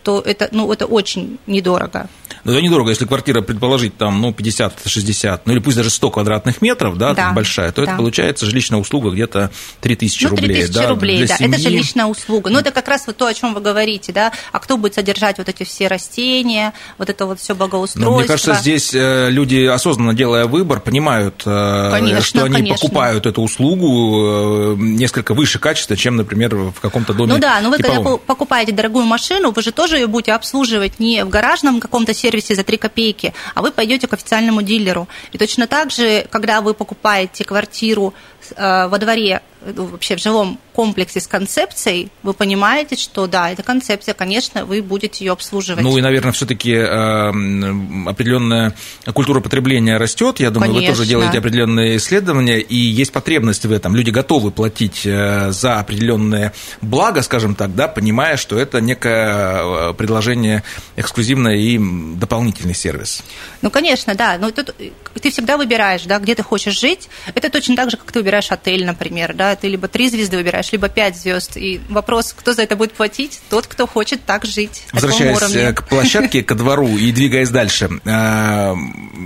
то 0.03 0.21
это, 0.25 0.49
ну, 0.51 0.71
это 0.71 0.85
очень 0.85 1.37
недорого. 1.47 2.07
Ну, 2.45 2.53
это 2.53 2.61
недорого, 2.61 2.89
если 2.89 3.05
квартира, 3.05 3.41
предположить, 3.41 3.97
там, 3.97 4.21
ну, 4.21 4.31
50-60, 4.31 5.41
ну, 5.45 5.53
или 5.53 5.59
пусть 5.59 5.75
даже 5.75 5.89
100 5.89 6.09
квадратных 6.11 6.61
метров, 6.61 6.97
да, 6.97 7.13
Да, 7.13 7.31
большая, 7.31 7.71
то 7.71 7.81
это 7.81 7.91
да. 7.91 7.97
получается 7.97 8.45
жилищная 8.45 8.79
услуга 8.79 9.09
где-то 9.09 9.51
3000 9.81 10.23
Ну, 10.23 10.29
рублей. 10.31 10.47
3000 10.55 10.73
да, 10.73 10.87
рублей, 10.89 11.17
для 11.17 11.27
да. 11.27 11.35
семьи. 11.37 11.53
Это 11.53 11.61
жилищная 11.69 12.05
услуга. 12.05 12.49
Ну, 12.49 12.59
это 12.59 12.71
как 12.71 12.87
раз 12.87 13.03
вот 13.07 13.17
то, 13.17 13.25
о 13.25 13.33
чем 13.33 13.53
вы 13.53 13.61
говорите, 13.61 14.13
да. 14.13 14.31
А 14.51 14.59
кто 14.59 14.77
будет 14.77 14.93
содержать 14.95 15.37
вот 15.37 15.49
эти 15.49 15.63
все 15.63 15.87
растения, 15.87 16.73
вот 16.97 17.09
это 17.09 17.25
вот 17.25 17.39
все 17.39 17.55
благоустройство? 17.55 18.09
Но 18.11 18.17
мне 18.17 18.27
кажется, 18.27 18.53
здесь 18.55 18.93
э, 18.93 19.29
люди, 19.29 19.65
осознанно 19.65 20.13
делая 20.13 20.45
выбор, 20.45 20.79
понимают, 20.79 21.43
э, 21.45 21.89
Конечно, 21.91 22.21
что 22.21 22.43
они 22.45 22.55
конечно. 22.55 22.75
покупают 22.77 23.25
эту 23.25 23.41
услугу 23.41 24.73
э, 24.73 24.75
несколько 24.79 25.33
выше 25.33 25.59
качества, 25.59 25.97
чем, 25.97 26.15
например, 26.15 26.55
в 26.55 26.79
каком-то 26.79 27.13
доме 27.13 27.33
Ну 27.33 27.39
да, 27.39 27.59
но 27.61 27.69
вы 27.69 27.77
когда 27.77 27.91
типовом. 27.97 28.17
по- 28.19 28.25
покупаете 28.25 28.71
дорогую 28.71 29.05
машину, 29.05 29.51
вы 29.51 29.61
же 29.61 29.71
тоже 29.71 29.88
ее 29.97 30.07
будете 30.07 30.33
обслуживать 30.33 30.99
не 30.99 31.23
в 31.23 31.29
гаражном 31.29 31.79
каком-то 31.79 32.13
сервисе 32.13 32.55
за 32.55 32.63
3 32.63 32.77
копейки, 32.77 33.33
а 33.55 33.61
вы 33.61 33.71
пойдете 33.71 34.07
к 34.07 34.13
официальному 34.13 34.61
дилеру. 34.61 35.07
И 35.31 35.37
точно 35.37 35.67
так 35.67 35.91
же, 35.91 36.25
когда 36.29 36.61
вы 36.61 36.73
покупаете 36.73 37.43
квартиру 37.43 38.13
э, 38.55 38.87
во 38.87 38.97
дворе, 38.97 39.41
вообще 39.61 40.15
в 40.15 40.19
жилом 40.19 40.59
комплексе 40.73 41.19
с 41.19 41.27
концепцией, 41.27 42.09
вы 42.23 42.33
понимаете, 42.33 42.95
что 42.95 43.27
да, 43.27 43.51
эта 43.51 43.63
концепция, 43.63 44.13
конечно, 44.13 44.65
вы 44.65 44.81
будете 44.81 45.25
ее 45.25 45.33
обслуживать. 45.33 45.83
Ну 45.83 45.97
и, 45.97 46.01
наверное, 46.01 46.31
все-таки 46.31 46.73
определенная 46.75 48.73
культура 49.13 49.41
потребления 49.41 49.97
растет. 49.97 50.39
Я 50.39 50.49
думаю, 50.51 50.73
вы 50.73 50.79
тоже 50.81 50.99
Конечно. 50.99 51.09
делаете 51.09 51.39
определенные 51.39 51.97
исследования, 51.97 52.59
и 52.59 52.75
есть 52.75 53.11
потребность 53.11 53.65
в 53.65 53.71
этом. 53.71 53.95
Люди 53.95 54.09
готовы 54.09 54.51
платить 54.51 55.05
э, 55.05 55.51
за 55.51 55.79
определенное 55.79 56.53
благо, 56.81 57.21
скажем 57.21 57.55
так, 57.55 57.75
да, 57.75 57.87
понимая, 57.87 58.37
что 58.37 58.57
это 58.57 58.81
некое 58.81 59.89
э, 59.89 59.93
предложение 59.93 60.63
эксклюзивное 60.95 61.55
и 61.55 61.79
дополнительный 62.15 62.75
сервис. 62.75 63.23
Ну, 63.61 63.69
конечно, 63.69 64.15
да. 64.15 64.37
Но 64.39 64.51
тут 64.51 64.75
ты 65.21 65.31
всегда 65.31 65.57
выбираешь, 65.57 66.03
да, 66.03 66.19
где 66.19 66.35
ты 66.35 66.43
хочешь 66.43 66.79
жить. 66.79 67.09
Это 67.35 67.49
точно 67.49 67.75
так 67.75 67.91
же, 67.91 67.97
как 67.97 68.11
ты 68.11 68.19
выбираешь 68.19 68.51
отель, 68.51 68.85
например, 68.85 69.33
да. 69.33 69.48
Ты 69.55 69.67
либо 69.67 69.87
три 69.87 70.09
звезды 70.09 70.37
выбираешь, 70.37 70.71
либо 70.71 70.89
пять 70.89 71.17
звезд. 71.17 71.57
И 71.57 71.81
вопрос, 71.89 72.33
кто 72.37 72.53
за 72.53 72.63
это 72.63 72.75
будет 72.75 72.93
платить? 72.93 73.41
Тот, 73.49 73.67
кто 73.67 73.87
хочет 73.87 74.23
так 74.25 74.45
жить. 74.45 74.83
Возвращаясь 74.93 75.55
э, 75.55 75.73
к 75.73 75.87
площадке, 75.87 76.43
ко 76.43 76.55
двору 76.55 76.97
и 76.97 77.11
двигаясь 77.11 77.49
дальше, 77.49 77.89
э, 78.05 78.75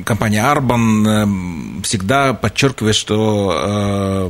компания 0.06 0.44
Арбан 0.44 1.08
э, 1.08 1.84
всегда 1.84 2.34
подчеркивает, 2.34 2.96
что 2.96 4.30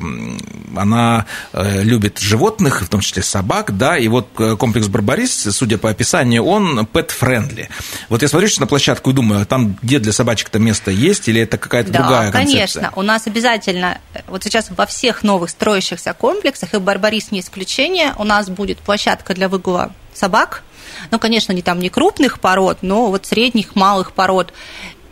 она 0.76 1.26
любит 1.54 2.20
животных, 2.20 2.82
в 2.82 2.88
том 2.88 3.02
числе 3.02 3.22
собак, 3.22 3.78
да, 3.78 3.98
и 3.98 4.08
вот 4.08 4.30
комплекс 4.58 4.88
Барбарис, 4.88 5.48
судя 5.52 5.78
по 5.78 5.90
описанию, 5.90 6.44
он 6.44 6.80
pet-friendly. 6.80 7.68
Вот 8.10 8.22
я 8.22 8.28
смотрю 8.28 8.48
сейчас 8.48 8.60
на 8.60 8.68
площадку 8.68 9.12
и 9.12 9.14
думаю, 9.14 9.42
а 9.42 9.46
там 9.46 9.78
где 9.82 10.00
для 10.00 10.12
собачек-то 10.12 10.60
место 10.60 10.90
есть, 10.92 11.28
или 11.28 11.42
это 11.42 11.58
какая-то 11.58 11.92
Да, 11.92 12.00
другая 12.00 12.32
конечно. 12.32 12.60
концепция? 12.60 12.92
У 12.96 13.02
нас 13.04 13.28
обязательно, 13.28 14.00
вот 14.28 14.44
сейчас 14.44 14.70
во 14.76 14.86
всех 14.86 15.24
новых 15.24 15.50
строящихся 15.52 15.83
комплексах, 16.14 16.74
и 16.74 16.78
Барбарис 16.78 17.32
не 17.32 17.40
исключение, 17.40 18.14
у 18.18 18.24
нас 18.24 18.50
будет 18.50 18.80
площадка 18.80 19.34
для 19.34 19.50
выгула 19.50 19.92
собак. 20.14 20.64
Ну, 21.12 21.20
конечно, 21.20 21.52
не 21.52 21.62
там 21.62 21.80
не 21.80 21.90
крупных 21.90 22.40
пород, 22.40 22.80
но 22.82 23.08
вот 23.08 23.26
средних, 23.26 23.76
малых 23.76 24.14
пород. 24.14 24.54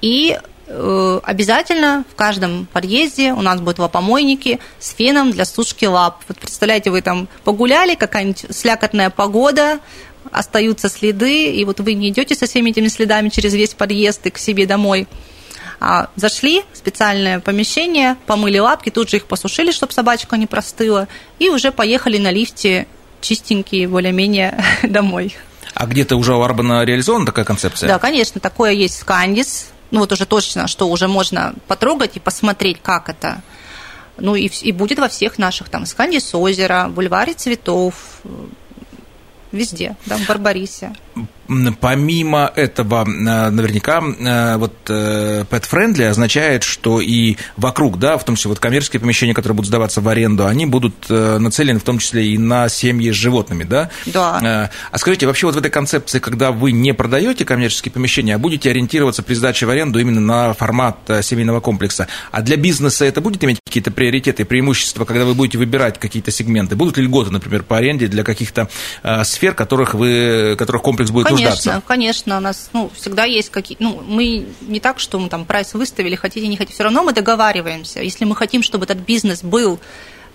И 0.01 0.39
э, 0.67 1.19
обязательно 1.23 2.05
в 2.11 2.15
каждом 2.15 2.67
подъезде 2.71 3.33
у 3.33 3.41
нас 3.41 3.59
будут 3.59 3.79
лапомойники 3.79 4.59
с 4.79 4.93
феном 4.93 5.31
для 5.31 5.45
сушки 5.45 5.85
лап. 5.85 6.23
Вот 6.27 6.37
представляете, 6.37 6.91
вы 6.91 7.01
там 7.01 7.27
погуляли, 7.43 7.95
какая-нибудь 7.95 8.45
слякотная 8.55 9.09
погода, 9.09 9.79
остаются 10.31 10.89
следы, 10.89 11.51
и 11.51 11.65
вот 11.65 11.79
вы 11.79 11.93
не 11.93 12.09
идете 12.09 12.35
со 12.35 12.45
всеми 12.45 12.69
этими 12.69 12.87
следами 12.87 13.29
через 13.29 13.53
весь 13.53 13.73
подъезд 13.73 14.25
и 14.27 14.29
к 14.29 14.37
себе 14.37 14.65
домой. 14.65 15.07
А, 15.83 16.09
зашли 16.15 16.63
в 16.71 16.77
специальное 16.77 17.39
помещение, 17.39 18.15
помыли 18.27 18.59
лапки, 18.59 18.91
тут 18.91 19.09
же 19.09 19.17
их 19.17 19.25
посушили, 19.25 19.71
чтобы 19.71 19.91
собачка 19.93 20.37
не 20.37 20.45
простыла, 20.45 21.07
и 21.39 21.49
уже 21.49 21.71
поехали 21.71 22.19
на 22.19 22.29
лифте 22.29 22.85
чистенькие 23.19 23.87
более-менее 23.87 24.63
домой. 24.83 25.35
А 25.73 25.87
где-то 25.87 26.17
уже 26.17 26.35
у 26.35 26.41
Арбана 26.43 26.83
реализована 26.83 27.25
такая 27.25 27.45
концепция? 27.45 27.87
Да, 27.87 27.97
конечно, 27.97 28.39
такое 28.39 28.73
есть 28.73 28.99
в 28.99 29.05
Кандис. 29.05 29.71
Ну 29.89 30.01
вот 30.01 30.11
уже 30.11 30.27
точно, 30.27 30.67
что 30.67 30.87
уже 30.87 31.07
можно 31.07 31.55
потрогать 31.67 32.15
и 32.15 32.19
посмотреть, 32.19 32.77
как 32.79 33.09
это. 33.09 33.41
Ну 34.17 34.35
и, 34.35 34.51
и 34.61 34.71
будет 34.71 34.99
во 34.99 35.07
всех 35.07 35.39
наших 35.39 35.69
там 35.69 35.87
Скандис 35.87 36.35
озеро, 36.35 36.89
бульваре 36.89 37.33
цветов, 37.33 37.95
э, 38.23 38.29
везде, 39.51 39.95
да, 40.05 40.17
в 40.17 40.27
Барбарисе. 40.27 40.93
Помимо 41.81 42.51
этого, 42.55 43.03
э, 43.03 43.49
наверняка 43.49 44.01
э, 44.01 44.57
вот 44.57 44.73
э, 44.87 45.43
pet 45.49 45.63
friendly 45.69 46.05
означает, 46.05 46.63
что 46.63 47.01
и 47.01 47.35
вокруг, 47.57 47.99
да, 47.99 48.17
в 48.17 48.23
том 48.23 48.35
числе 48.35 48.49
вот 48.49 48.59
коммерческие 48.59 49.01
помещения, 49.01 49.33
которые 49.33 49.57
будут 49.57 49.67
сдаваться 49.67 49.99
в 49.99 50.07
аренду, 50.07 50.45
они 50.45 50.65
будут 50.65 51.09
нацелены 51.09 51.79
в 51.79 51.83
том 51.83 51.97
числе 51.97 52.27
и 52.27 52.37
на 52.37 52.69
семьи 52.69 53.11
с 53.11 53.15
животными, 53.15 53.63
да? 53.63 53.89
Да. 54.05 54.69
А 54.91 54.97
скажите, 54.97 55.27
вообще 55.27 55.47
вот 55.47 55.55
в 55.55 55.57
этой 55.57 55.71
концепции, 55.71 56.19
когда 56.19 56.51
вы 56.51 56.71
не 56.71 56.93
продаете 56.93 57.43
коммерческие 57.43 57.91
помещения, 57.91 58.35
а 58.35 58.37
будете 58.37 58.69
ориентироваться 58.69 59.23
при 59.23 59.33
сдаче 59.33 59.65
в 59.65 59.69
аренду 59.69 59.99
именно 59.99 60.21
на 60.21 60.53
формат 60.53 60.97
семейного 61.21 61.59
комплекса, 61.59 62.07
а 62.31 62.41
для 62.41 62.55
бизнеса 62.55 63.03
это 63.05 63.19
будет 63.19 63.43
иметь 63.43 63.59
какие-то 63.65 63.91
приоритеты 63.91 64.45
преимущества, 64.45 65.05
когда 65.05 65.25
вы 65.25 65.33
будете 65.33 65.57
выбирать 65.57 65.99
какие-то 65.99 66.31
сегменты? 66.31 66.75
Будут 66.75 66.97
ли 66.97 67.03
льготы, 67.03 67.31
например, 67.31 67.63
по 67.63 67.77
аренде 67.77 68.07
для 68.07 68.23
каких-то 68.23 68.69
сфер, 69.23 69.53
которых, 69.53 69.93
вы, 69.93 70.55
которых 70.57 70.81
комплекс 70.81 71.00
будет 71.09 71.27
Конечно, 71.27 71.49
нуждаться? 71.49 71.81
конечно, 71.87 72.37
у 72.37 72.39
нас 72.39 72.69
ну, 72.73 72.91
всегда 72.95 73.25
есть 73.25 73.49
какие 73.49 73.77
ну, 73.79 74.01
мы 74.05 74.45
не 74.61 74.79
так, 74.79 74.99
что 74.99 75.19
мы 75.19 75.29
там 75.29 75.45
прайс 75.45 75.73
выставили, 75.73 76.15
хотите, 76.15 76.47
не 76.47 76.57
хотите, 76.57 76.75
все 76.75 76.83
равно 76.83 77.03
мы 77.03 77.13
договариваемся. 77.13 78.01
Если 78.01 78.25
мы 78.25 78.35
хотим, 78.35 78.61
чтобы 78.63 78.85
этот 78.85 78.99
бизнес 78.99 79.43
был 79.43 79.79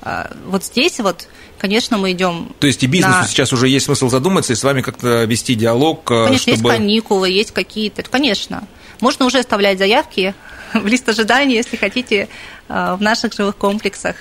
а, 0.03 0.31
вот 0.47 0.65
здесь 0.65 1.01
вот, 1.01 1.29
конечно, 1.59 1.99
мы 1.99 2.13
идем. 2.13 2.55
То 2.59 2.67
есть 2.67 2.83
и 2.83 2.87
бизнесу 2.87 3.19
на... 3.19 3.27
сейчас 3.27 3.53
уже 3.53 3.69
есть 3.69 3.87
смысл 3.87 4.09
задуматься 4.09 4.53
и 4.53 4.57
с 4.57 4.63
вами 4.63 4.83
как-то 4.83 5.25
вести 5.25 5.55
диалог, 5.55 6.11
э, 6.11 6.27
конечно, 6.27 6.53
чтобы... 6.53 6.69
есть 6.69 6.79
каникулы, 6.79 7.31
есть 7.31 7.51
какие-то, 7.53 8.03
конечно. 8.03 8.67
Можно 9.01 9.27
уже 9.27 9.39
оставлять 9.39 9.79
заявки 9.79 10.35
в 10.75 10.87
лист 10.87 11.09
ожидания, 11.09 11.57
если 11.57 11.77
хотите, 11.77 12.29
э, 12.69 12.97
в 12.99 13.03
наших 13.03 13.33
живых 13.35 13.57
комплексах. 13.57 14.17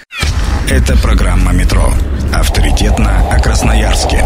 Это 0.69 0.97
программа 0.97 1.53
«Метро». 1.53 1.93
Авторитетно 2.33 3.29
о 3.31 3.39
Красноярске. 3.39 4.25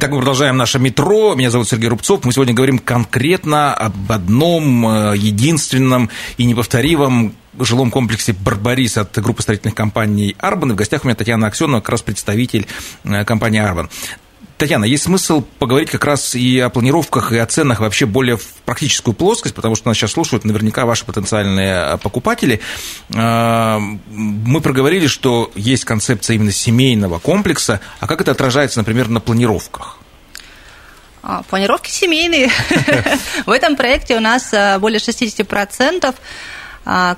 Итак, 0.00 0.12
мы 0.12 0.16
продолжаем 0.16 0.56
наше 0.56 0.78
метро. 0.78 1.34
Меня 1.34 1.50
зовут 1.50 1.68
Сергей 1.68 1.90
Рубцов. 1.90 2.24
Мы 2.24 2.32
сегодня 2.32 2.54
говорим 2.54 2.78
конкретно 2.78 3.74
об 3.74 4.10
одном 4.10 4.88
э, 4.88 5.14
единственном 5.18 6.08
и 6.38 6.46
неповторимом 6.46 7.34
жилом 7.58 7.90
комплексе 7.90 8.32
«Барбарис» 8.32 8.96
от 8.96 9.18
группы 9.18 9.42
строительных 9.42 9.74
компаний 9.74 10.34
«Арбан». 10.38 10.70
И 10.70 10.72
в 10.72 10.76
гостях 10.76 11.04
у 11.04 11.06
меня 11.06 11.16
Татьяна 11.16 11.48
Аксенова, 11.48 11.80
как 11.80 11.90
раз 11.90 12.00
представитель 12.00 12.66
э, 13.04 13.26
компании 13.26 13.60
«Арбан». 13.60 13.90
Татьяна, 14.60 14.84
есть 14.84 15.04
смысл 15.04 15.40
поговорить 15.58 15.88
как 15.88 16.04
раз 16.04 16.34
и 16.34 16.60
о 16.60 16.68
планировках, 16.68 17.32
и 17.32 17.38
о 17.38 17.46
ценах 17.46 17.80
вообще 17.80 18.04
более 18.04 18.36
в 18.36 18.44
практическую 18.66 19.14
плоскость, 19.14 19.54
потому 19.54 19.74
что 19.74 19.88
нас 19.88 19.96
сейчас 19.96 20.10
слушают 20.10 20.44
наверняка 20.44 20.84
ваши 20.84 21.06
потенциальные 21.06 21.96
покупатели. 21.96 22.60
А, 23.16 23.80
мы 24.10 24.60
проговорили, 24.60 25.06
что 25.06 25.50
есть 25.54 25.86
концепция 25.86 26.34
именно 26.34 26.52
семейного 26.52 27.18
комплекса, 27.20 27.80
а 28.00 28.06
как 28.06 28.20
это 28.20 28.32
отражается, 28.32 28.80
например, 28.80 29.08
на 29.08 29.20
планировках? 29.20 29.96
А, 31.22 31.42
планировки 31.44 31.90
семейные. 31.90 32.50
В 33.46 33.50
этом 33.50 33.76
проекте 33.76 34.14
у 34.14 34.20
нас 34.20 34.52
а, 34.52 34.78
более 34.78 34.98
60% 34.98 36.14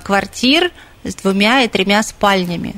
квартир 0.01 0.71
с 1.03 1.15
двумя 1.15 1.63
и 1.63 1.67
тремя 1.67 2.03
спальнями. 2.03 2.75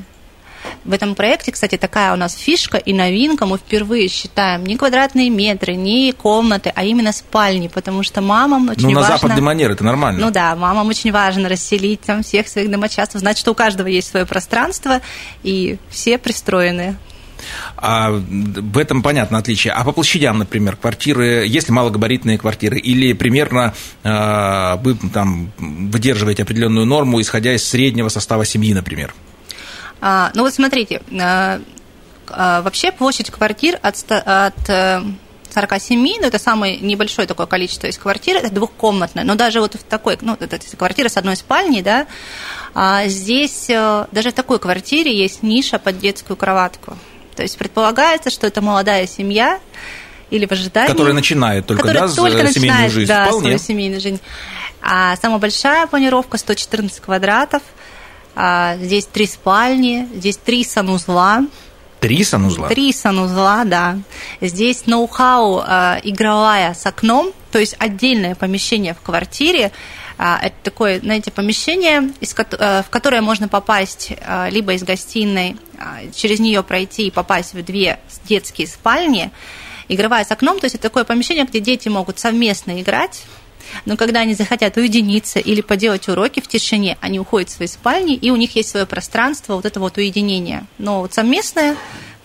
В 0.86 0.92
этом 0.92 1.16
проекте, 1.16 1.50
кстати, 1.50 1.76
такая 1.76 2.12
у 2.12 2.16
нас 2.16 2.34
фишка 2.34 2.76
и 2.76 2.92
новинка. 2.92 3.44
Мы 3.44 3.58
впервые 3.58 4.06
считаем 4.06 4.64
не 4.64 4.76
квадратные 4.76 5.30
метры, 5.30 5.74
не 5.74 6.12
комнаты, 6.12 6.72
а 6.74 6.84
именно 6.84 7.12
спальни, 7.12 7.66
потому 7.66 8.04
что 8.04 8.20
мамам 8.20 8.68
очень 8.68 8.88
ну, 8.88 8.94
важно... 8.94 9.00
Ну, 9.00 9.00
на 9.00 9.16
западный 9.16 9.42
манер 9.42 9.72
это 9.72 9.82
нормально. 9.82 10.24
Ну 10.24 10.30
да, 10.30 10.54
мамам 10.54 10.86
очень 10.86 11.10
важно 11.10 11.48
расселить 11.48 12.02
там 12.02 12.22
всех 12.22 12.46
своих 12.46 12.70
домочадцев. 12.70 13.20
Значит, 13.20 13.40
что 13.40 13.50
у 13.50 13.54
каждого 13.54 13.88
есть 13.88 14.08
свое 14.08 14.26
пространство, 14.26 15.00
и 15.42 15.78
все 15.90 16.18
пристроены. 16.18 16.96
А 17.76 18.10
в 18.10 18.78
этом 18.78 19.02
понятно 19.02 19.38
отличие. 19.38 19.72
А 19.72 19.82
по 19.82 19.90
площадям, 19.90 20.38
например, 20.38 20.76
квартиры, 20.76 21.46
есть 21.46 21.68
ли 21.68 21.74
малогабаритные 21.74 22.38
квартиры, 22.38 22.78
или 22.78 23.12
примерно 23.12 23.74
э, 24.04 24.76
вы 24.82 24.96
там 25.12 25.50
выдерживаете 25.58 26.44
определенную 26.44 26.86
норму, 26.86 27.20
исходя 27.20 27.54
из 27.54 27.68
среднего 27.68 28.08
состава 28.08 28.44
семьи, 28.44 28.72
например? 28.72 29.14
А, 30.00 30.30
ну 30.34 30.42
вот 30.42 30.54
смотрите, 30.54 31.02
а, 31.18 31.60
а, 32.28 32.62
вообще 32.62 32.92
площадь 32.92 33.30
квартир 33.30 33.78
от, 33.82 33.96
от 34.10 34.54
47, 35.52 36.06
э, 36.06 36.20
ну 36.20 36.26
это 36.26 36.38
самое 36.38 36.76
небольшое 36.76 37.26
такое 37.26 37.46
количество 37.46 37.86
из 37.86 37.98
квартир, 37.98 38.36
это 38.36 38.50
двухкомнатная, 38.52 39.24
но 39.24 39.34
даже 39.34 39.60
вот 39.60 39.74
в 39.74 39.82
такой, 39.84 40.18
ну 40.20 40.36
это 40.38 40.58
квартира 40.76 41.08
с 41.08 41.16
одной 41.16 41.36
спальней, 41.36 41.82
да, 41.82 42.06
а 42.74 43.06
здесь 43.06 43.66
э, 43.70 44.06
даже 44.12 44.30
в 44.30 44.34
такой 44.34 44.58
квартире 44.58 45.16
есть 45.16 45.42
ниша 45.42 45.78
под 45.78 45.98
детскую 45.98 46.36
кроватку. 46.36 46.96
То 47.34 47.42
есть 47.42 47.58
предполагается, 47.58 48.30
что 48.30 48.46
это 48.46 48.62
молодая 48.62 49.06
семья, 49.06 49.60
или 50.30 50.44
в 50.46 50.52
ожидании. 50.52 50.90
Которая 50.90 51.14
начинает 51.14 51.66
только, 51.66 51.82
которая 51.82 52.08
да, 52.08 52.14
только 52.14 52.30
семейную 52.30 52.54
начинает, 52.54 52.92
жизнь. 52.92 53.08
Да, 53.08 53.26
Вполне. 53.26 53.42
свою 53.42 53.58
семейную 53.58 54.00
жизнь. 54.00 54.20
А 54.82 55.14
самая 55.16 55.38
большая 55.38 55.86
планировка 55.86 56.36
114 56.36 57.00
квадратов– 57.00 57.62
а, 58.36 58.76
здесь 58.76 59.06
три 59.06 59.26
спальни, 59.26 60.06
здесь 60.14 60.36
три 60.36 60.62
санузла. 60.62 61.46
Три 62.00 62.22
санузла? 62.22 62.68
Три 62.68 62.92
санузла, 62.92 63.64
да. 63.64 63.98
Здесь 64.42 64.86
ноу-хау 64.86 65.62
а, 65.66 65.98
игровая 66.02 66.74
с 66.74 66.84
окном, 66.84 67.32
то 67.50 67.58
есть 67.58 67.74
отдельное 67.78 68.34
помещение 68.34 68.92
в 68.92 69.00
квартире. 69.00 69.72
А, 70.18 70.38
это 70.42 70.54
такое, 70.62 71.00
знаете, 71.00 71.30
помещение, 71.30 72.12
в 72.20 72.86
которое 72.90 73.22
можно 73.22 73.48
попасть 73.48 74.12
либо 74.50 74.74
из 74.74 74.82
гостиной, 74.82 75.56
через 76.14 76.38
нее 76.38 76.62
пройти 76.62 77.06
и 77.06 77.10
попасть 77.10 77.54
в 77.54 77.64
две 77.64 77.98
детские 78.24 78.66
спальни. 78.66 79.30
Игровая 79.88 80.24
с 80.24 80.30
окном, 80.30 80.58
то 80.58 80.66
есть 80.66 80.74
это 80.74 80.82
такое 80.82 81.04
помещение, 81.04 81.44
где 81.46 81.60
дети 81.60 81.88
могут 81.88 82.18
совместно 82.18 82.82
играть 82.82 83.24
но 83.84 83.96
когда 83.96 84.20
они 84.20 84.34
захотят 84.34 84.76
уединиться 84.76 85.38
или 85.38 85.60
поделать 85.60 86.08
уроки 86.08 86.40
в 86.40 86.48
тишине, 86.48 86.96
они 87.00 87.18
уходят 87.20 87.50
в 87.50 87.52
свои 87.52 87.68
спальни, 87.68 88.14
и 88.14 88.30
у 88.30 88.36
них 88.36 88.56
есть 88.56 88.70
свое 88.70 88.86
пространство, 88.86 89.54
вот 89.54 89.64
это 89.64 89.80
вот 89.80 89.96
уединение. 89.96 90.66
Но 90.78 91.00
вот 91.00 91.14
совместное 91.14 91.76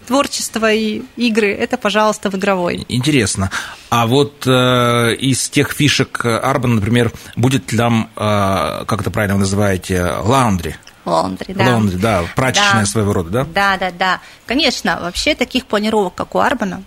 творчество 0.07 0.71
и 0.71 1.03
игры, 1.15 1.53
это, 1.53 1.77
пожалуйста, 1.77 2.29
в 2.29 2.35
игровой. 2.35 2.85
Интересно. 2.89 3.49
А 3.89 4.07
вот 4.07 4.45
э, 4.45 5.15
из 5.15 5.49
тех 5.49 5.71
фишек 5.71 6.25
Арбан, 6.25 6.75
например, 6.75 7.11
будет 7.35 7.71
ли 7.71 7.77
там, 7.77 8.09
э, 8.15 8.85
как 8.85 9.01
это 9.01 9.11
правильно 9.11 9.35
вы 9.35 9.41
называете, 9.41 10.03
лаундри? 10.23 10.75
Лондри, 11.05 11.53
да. 11.53 11.65
Лондри, 11.65 11.97
да, 11.97 12.23
прачечная 12.35 12.81
да. 12.81 12.85
своего 12.85 13.13
рода, 13.13 13.29
да? 13.29 13.43
Да, 13.45 13.77
да, 13.77 13.91
да. 13.91 14.21
Конечно, 14.45 14.99
вообще 15.01 15.33
таких 15.33 15.65
планировок, 15.65 16.13
как 16.13 16.35
у 16.35 16.39
Арбана, 16.39 16.83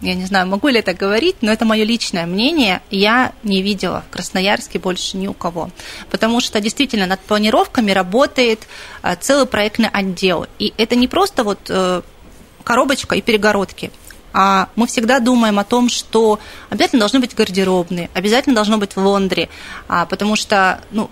я 0.00 0.14
не 0.14 0.24
знаю, 0.24 0.46
могу 0.46 0.68
ли 0.68 0.78
это 0.78 0.94
говорить, 0.94 1.36
но 1.40 1.52
это 1.52 1.64
мое 1.64 1.84
личное 1.84 2.26
мнение, 2.26 2.80
я 2.90 3.32
не 3.42 3.62
видела 3.62 4.04
в 4.08 4.12
Красноярске 4.12 4.78
больше 4.78 5.16
ни 5.16 5.26
у 5.26 5.34
кого. 5.34 5.70
Потому 6.10 6.40
что 6.40 6.60
действительно 6.60 7.06
над 7.06 7.20
планировками 7.20 7.90
работает 7.90 8.66
э, 9.02 9.16
целый 9.20 9.46
проектный 9.46 9.88
отдел. 9.92 10.46
И 10.58 10.72
это 10.78 10.96
не 10.96 11.08
просто 11.08 11.44
вот 11.44 11.58
э, 11.68 12.02
коробочка 12.64 13.14
и 13.14 13.20
перегородки. 13.20 13.90
А 14.32 14.68
мы 14.76 14.86
всегда 14.86 15.18
думаем 15.18 15.58
о 15.58 15.64
том, 15.64 15.88
что 15.88 16.38
обязательно 16.68 17.00
должны 17.00 17.18
быть 17.18 17.34
гардеробные, 17.34 18.10
обязательно 18.14 18.54
должно 18.54 18.78
быть 18.78 18.94
в 18.94 18.98
лондре, 18.98 19.48
а, 19.88 20.06
потому 20.06 20.36
что 20.36 20.80
ну, 20.92 21.10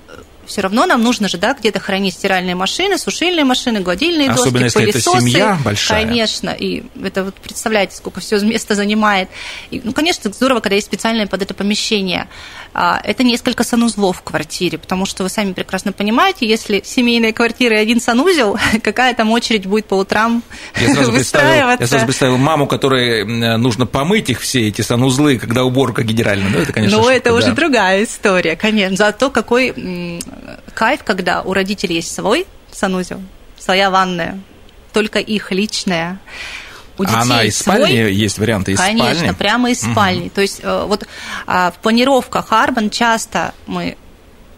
все 0.49 0.63
равно 0.63 0.87
нам 0.87 1.03
нужно 1.03 1.29
же 1.29 1.37
да, 1.37 1.55
где-то 1.55 1.79
хранить 1.79 2.15
стиральные 2.15 2.55
машины, 2.55 2.99
сушильные 2.99 3.45
машины, 3.45 3.81
гладильные 3.81 4.31
Особенно 4.31 4.65
доски, 4.65 4.81
если 4.81 4.93
пылесосы. 4.93 5.11
это 5.11 5.21
семья 5.21 5.59
большая. 5.65 6.05
Конечно, 6.05 6.51
и 6.51 6.85
это 7.03 7.25
вот 7.25 7.35
представляете, 7.37 7.97
сколько 7.97 8.21
все 8.21 8.41
места 8.41 8.75
занимает. 8.75 9.29
И, 9.71 9.81
ну, 9.85 9.93
конечно, 9.93 10.33
здорово, 10.33 10.61
когда 10.61 10.75
есть 10.77 10.87
специальное 10.87 11.27
под 11.27 11.43
это 11.43 11.55
помещение. 11.55 12.29
А, 12.75 13.01
это 13.05 13.23
несколько 13.23 13.65
санузлов 13.65 14.19
в 14.19 14.23
квартире, 14.23 14.79
потому 14.79 15.05
что 15.05 15.23
вы 15.23 15.29
сами 15.29 15.53
прекрасно 15.53 15.93
понимаете, 15.93 16.49
если 16.49 16.83
семейная 16.85 17.33
квартира 17.33 17.77
и 17.77 17.79
один 17.79 18.01
санузел, 18.01 18.59
какая 18.83 19.15
там 19.15 19.31
очередь 19.31 19.67
будет 19.67 19.87
по 19.87 19.95
утрам 19.95 20.43
я 20.81 20.95
сразу 20.95 21.13
представил, 21.13 21.69
я 21.79 21.87
сразу 21.87 22.05
представил 22.07 22.39
маму, 22.39 22.67
которой 22.67 23.25
нужно 23.59 23.87
помыть 23.87 24.31
их 24.31 24.41
все 24.41 24.69
эти 24.69 24.81
санузлы, 24.81 25.39
когда 25.39 25.65
уборка 25.65 26.03
генеральная. 26.03 26.51
Ну, 26.51 26.59
это, 26.59 26.73
конечно, 26.73 26.99
шутка, 26.99 27.13
это 27.13 27.31
да. 27.31 27.37
уже 27.37 27.53
другая 27.53 28.05
история, 28.05 28.57
конечно. 28.57 28.97
Зато 28.97 29.31
какой 29.31 29.75
кайф, 30.75 31.03
когда 31.05 31.43
у 31.43 31.53
родителей 31.53 31.97
есть 31.97 32.15
свой 32.15 32.47
санузел, 32.71 33.21
своя 33.59 33.91
ванная, 33.91 34.39
только 34.93 35.19
их 35.19 35.53
личная. 35.53 36.21
У 36.97 37.05
детей 37.05 37.17
а 37.17 37.23
она 37.23 37.45
из 37.45 37.59
свой, 37.59 37.77
спальни 37.77 37.97
есть 37.97 38.39
варианты 38.39 38.73
из 38.73 38.79
конечно, 38.79 39.15
спальни? 39.15 39.35
прямо 39.35 39.71
из 39.71 39.81
спальни. 39.81 40.27
Угу. 40.27 40.31
То 40.31 40.41
есть 40.41 40.61
э, 40.63 40.85
вот 40.87 41.07
а, 41.47 41.71
в 41.71 41.79
планировках 41.79 42.53
Арбан 42.53 42.91
часто 42.91 43.55
мы 43.67 43.97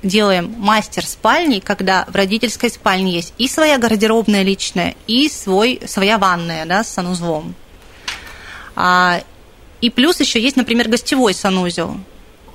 делаем 0.02 0.54
мастер 0.56 1.04
спальни, 1.04 1.60
когда 1.60 2.06
в 2.08 2.14
родительской 2.14 2.70
спальне 2.70 3.12
есть 3.12 3.34
и 3.36 3.48
своя 3.48 3.78
гардеробная 3.78 4.42
личная, 4.42 4.94
и 5.06 5.28
свой, 5.28 5.80
своя 5.86 6.16
ванная 6.16 6.64
да, 6.64 6.82
с 6.82 6.88
санузлом. 6.88 7.54
А, 8.74 9.22
и 9.80 9.90
плюс 9.90 10.20
еще 10.20 10.40
есть, 10.40 10.56
например, 10.56 10.88
гостевой 10.88 11.34
санузел 11.34 11.98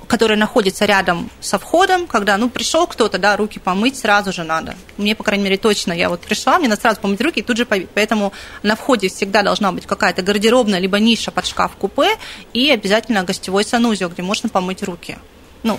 который 0.06 0.36
находится 0.36 0.84
рядом 0.84 1.30
со 1.40 1.58
входом, 1.58 2.06
когда, 2.06 2.36
ну, 2.36 2.48
пришел 2.48 2.86
кто-то, 2.86 3.18
да, 3.18 3.36
руки 3.36 3.58
помыть 3.58 3.98
сразу 3.98 4.32
же 4.32 4.44
надо. 4.44 4.76
Мне, 4.96 5.14
по 5.14 5.24
крайней 5.24 5.44
мере, 5.44 5.56
точно, 5.56 5.92
я 5.92 6.08
вот 6.08 6.20
пришла, 6.20 6.58
мне 6.58 6.68
надо 6.68 6.80
сразу 6.80 7.00
помыть 7.00 7.20
руки 7.20 7.40
и 7.40 7.42
тут 7.42 7.56
же 7.56 7.66
побить. 7.66 7.88
Поэтому 7.94 8.32
на 8.62 8.76
входе 8.76 9.08
всегда 9.08 9.42
должна 9.42 9.72
быть 9.72 9.86
какая-то 9.86 10.22
гардеробная, 10.22 10.78
либо 10.78 10.98
ниша 10.98 11.30
под 11.30 11.46
шкаф-купе 11.46 12.16
и 12.52 12.70
обязательно 12.70 13.24
гостевой 13.24 13.64
санузел, 13.64 14.08
где 14.08 14.22
можно 14.22 14.48
помыть 14.48 14.82
руки. 14.82 15.18
Ну, 15.62 15.78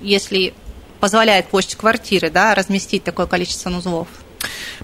если 0.00 0.54
позволяет 1.00 1.48
площадь 1.48 1.76
квартиры, 1.76 2.30
да, 2.30 2.54
разместить 2.54 3.04
такое 3.04 3.26
количество 3.26 3.70
узлов. 3.70 4.08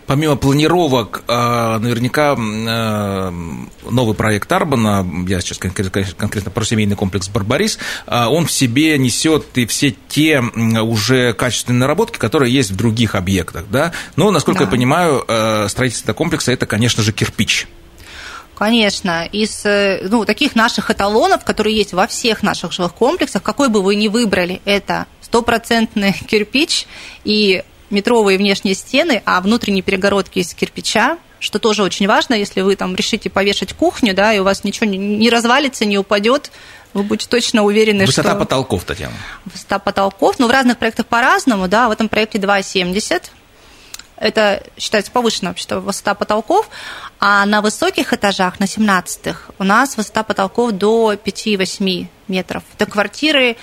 Помимо 0.07 0.37
планировок, 0.37 1.23
а, 1.29 1.79
наверняка 1.79 2.37
а, 2.39 3.33
новый 3.91 4.15
проект 4.15 4.51
Арбана, 4.51 5.07
я 5.29 5.41
сейчас 5.41 5.59
конкретно 5.59 6.51
про 6.51 6.65
семейный 6.65 6.97
комплекс 6.97 7.29
«Барбарис», 7.29 7.79
а, 8.07 8.29
он 8.29 8.47
в 8.47 8.53
себе 8.53 8.99
несет 8.99 9.47
и 9.57 9.67
все 9.67 9.95
те 10.09 10.41
уже 10.41 11.33
качественные 11.33 11.81
наработки, 11.81 12.19
которые 12.19 12.53
есть 12.53 12.71
в 12.71 12.77
других 12.77 13.15
объектах. 13.15 13.65
Да? 13.71 13.93
Но, 14.17 14.31
насколько 14.31 14.61
да. 14.61 14.65
я 14.65 14.71
понимаю, 14.71 15.25
строительство 15.69 16.13
комплекса– 16.13 16.53
это, 16.53 16.67
конечно 16.67 17.03
же, 17.03 17.13
кирпич. 17.13 17.67
Конечно, 18.63 19.25
из 19.25 19.65
э, 19.65 20.07
ну, 20.09 20.25
таких 20.25 20.55
наших 20.55 20.91
эталонов, 20.91 21.45
которые 21.45 21.77
есть 21.77 21.93
во 21.95 22.07
всех 22.07 22.45
наших 22.45 22.71
жилых 22.73 22.95
комплексах, 22.95 23.43
какой 23.43 23.69
бы 23.69 23.83
вы 23.83 23.97
ни 23.97 24.09
выбрали, 24.09 24.61
это 24.65 25.07
стопроцентный 25.21 26.13
кирпич 26.29 26.87
и 27.25 27.65
метровые 27.93 28.39
внешние 28.39 28.75
стены, 28.75 29.23
а 29.25 29.41
внутренние 29.41 29.83
перегородки 29.83 30.41
из 30.41 30.53
кирпича, 30.55 31.19
что 31.39 31.59
тоже 31.59 31.83
очень 31.83 32.07
важно, 32.07 32.35
если 32.35 32.61
вы 32.61 32.77
там 32.77 32.95
решите 32.95 33.31
повешать 33.31 33.73
кухню, 33.73 34.15
да, 34.15 34.33
и 34.33 34.39
у 34.39 34.45
вас 34.45 34.65
ничего 34.65 34.87
не 34.87 35.31
развалится, 35.31 35.85
не 35.85 35.99
упадет, 35.99 36.51
вы 36.95 37.03
будете 37.03 37.29
точно 37.29 37.63
уверены, 37.63 38.07
Высота 38.07 38.23
что... 38.23 38.23
Высота 38.23 38.45
потолков, 38.45 38.85
Татьяна. 38.85 39.15
Высота 39.45 39.79
потолков, 39.79 40.39
но 40.39 40.47
ну, 40.47 40.51
в 40.51 40.55
разных 40.55 40.79
проектах 40.79 41.07
по-разному, 41.07 41.69
да, 41.69 41.89
в 41.89 41.93
этом 41.93 42.09
проекте 42.09 42.39
2,70, 42.39 43.25
это 44.17 44.63
считается 44.79 45.11
повышенная 45.11 45.51
вообще 45.51 45.81
высота 45.81 46.15
потолков, 46.15 46.69
а 47.19 47.45
на 47.45 47.61
высоких 47.61 48.13
этажах, 48.13 48.61
на 48.61 48.65
17-х, 48.65 49.53
у 49.59 49.65
нас 49.65 49.97
высота 49.97 50.23
потолков 50.23 50.73
до 50.73 51.15
5-8 51.15 52.07
метров. 52.29 52.63
Это 52.79 52.89
квартиры 52.89 53.57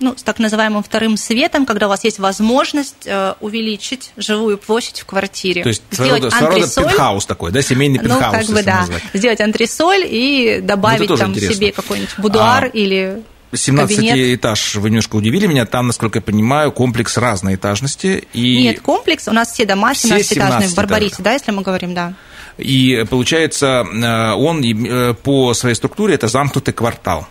ну, 0.00 0.16
с 0.16 0.22
так 0.22 0.38
называемым 0.38 0.82
вторым 0.82 1.16
светом, 1.16 1.66
когда 1.66 1.86
у 1.86 1.88
вас 1.90 2.04
есть 2.04 2.18
возможность 2.18 3.06
э, 3.06 3.34
увеличить 3.40 4.12
живую 4.16 4.58
площадь 4.58 5.00
в 5.00 5.06
квартире. 5.06 5.62
То 5.62 5.68
есть 5.68 5.82
сделать 5.90 6.32
своего 6.32 6.48
антресоль, 6.48 6.84
пентхаус 6.84 7.26
такой, 7.26 7.52
да, 7.52 7.62
семейный 7.62 7.98
пентхаус. 7.98 8.48
Ну, 8.48 8.54
как 8.54 8.56
бы, 8.56 8.62
да. 8.62 8.80
Назвать. 8.80 9.02
Сделать 9.12 9.40
антресоль 9.40 10.04
и 10.06 10.60
добавить 10.62 11.08
там 11.08 11.30
интересно. 11.30 11.54
себе 11.54 11.72
какой-нибудь 11.72 12.14
будуар 12.18 12.64
а... 12.64 12.68
или 12.68 13.22
17 13.52 13.96
кабинет. 13.96 14.38
этаж, 14.38 14.76
вы 14.76 14.90
немножко 14.90 15.16
удивили 15.16 15.46
меня, 15.46 15.66
там, 15.66 15.88
насколько 15.88 16.18
я 16.18 16.22
понимаю, 16.22 16.72
комплекс 16.72 17.16
разной 17.16 17.56
этажности. 17.56 18.24
И... 18.32 18.62
Нет, 18.62 18.80
комплекс, 18.80 19.26
у 19.28 19.32
нас 19.32 19.52
все 19.52 19.64
дома 19.64 19.92
17-этажные 19.92 20.68
в 20.68 20.74
Барбарисе, 20.74 21.16
да, 21.18 21.32
если 21.32 21.50
мы 21.50 21.62
говорим, 21.62 21.94
да. 21.94 22.14
И 22.58 23.04
получается, 23.08 23.84
э, 23.90 24.32
он 24.32 24.62
э, 24.62 25.14
по 25.14 25.54
своей 25.54 25.74
структуре 25.74 26.14
это 26.14 26.28
замкнутый 26.28 26.74
квартал. 26.74 27.26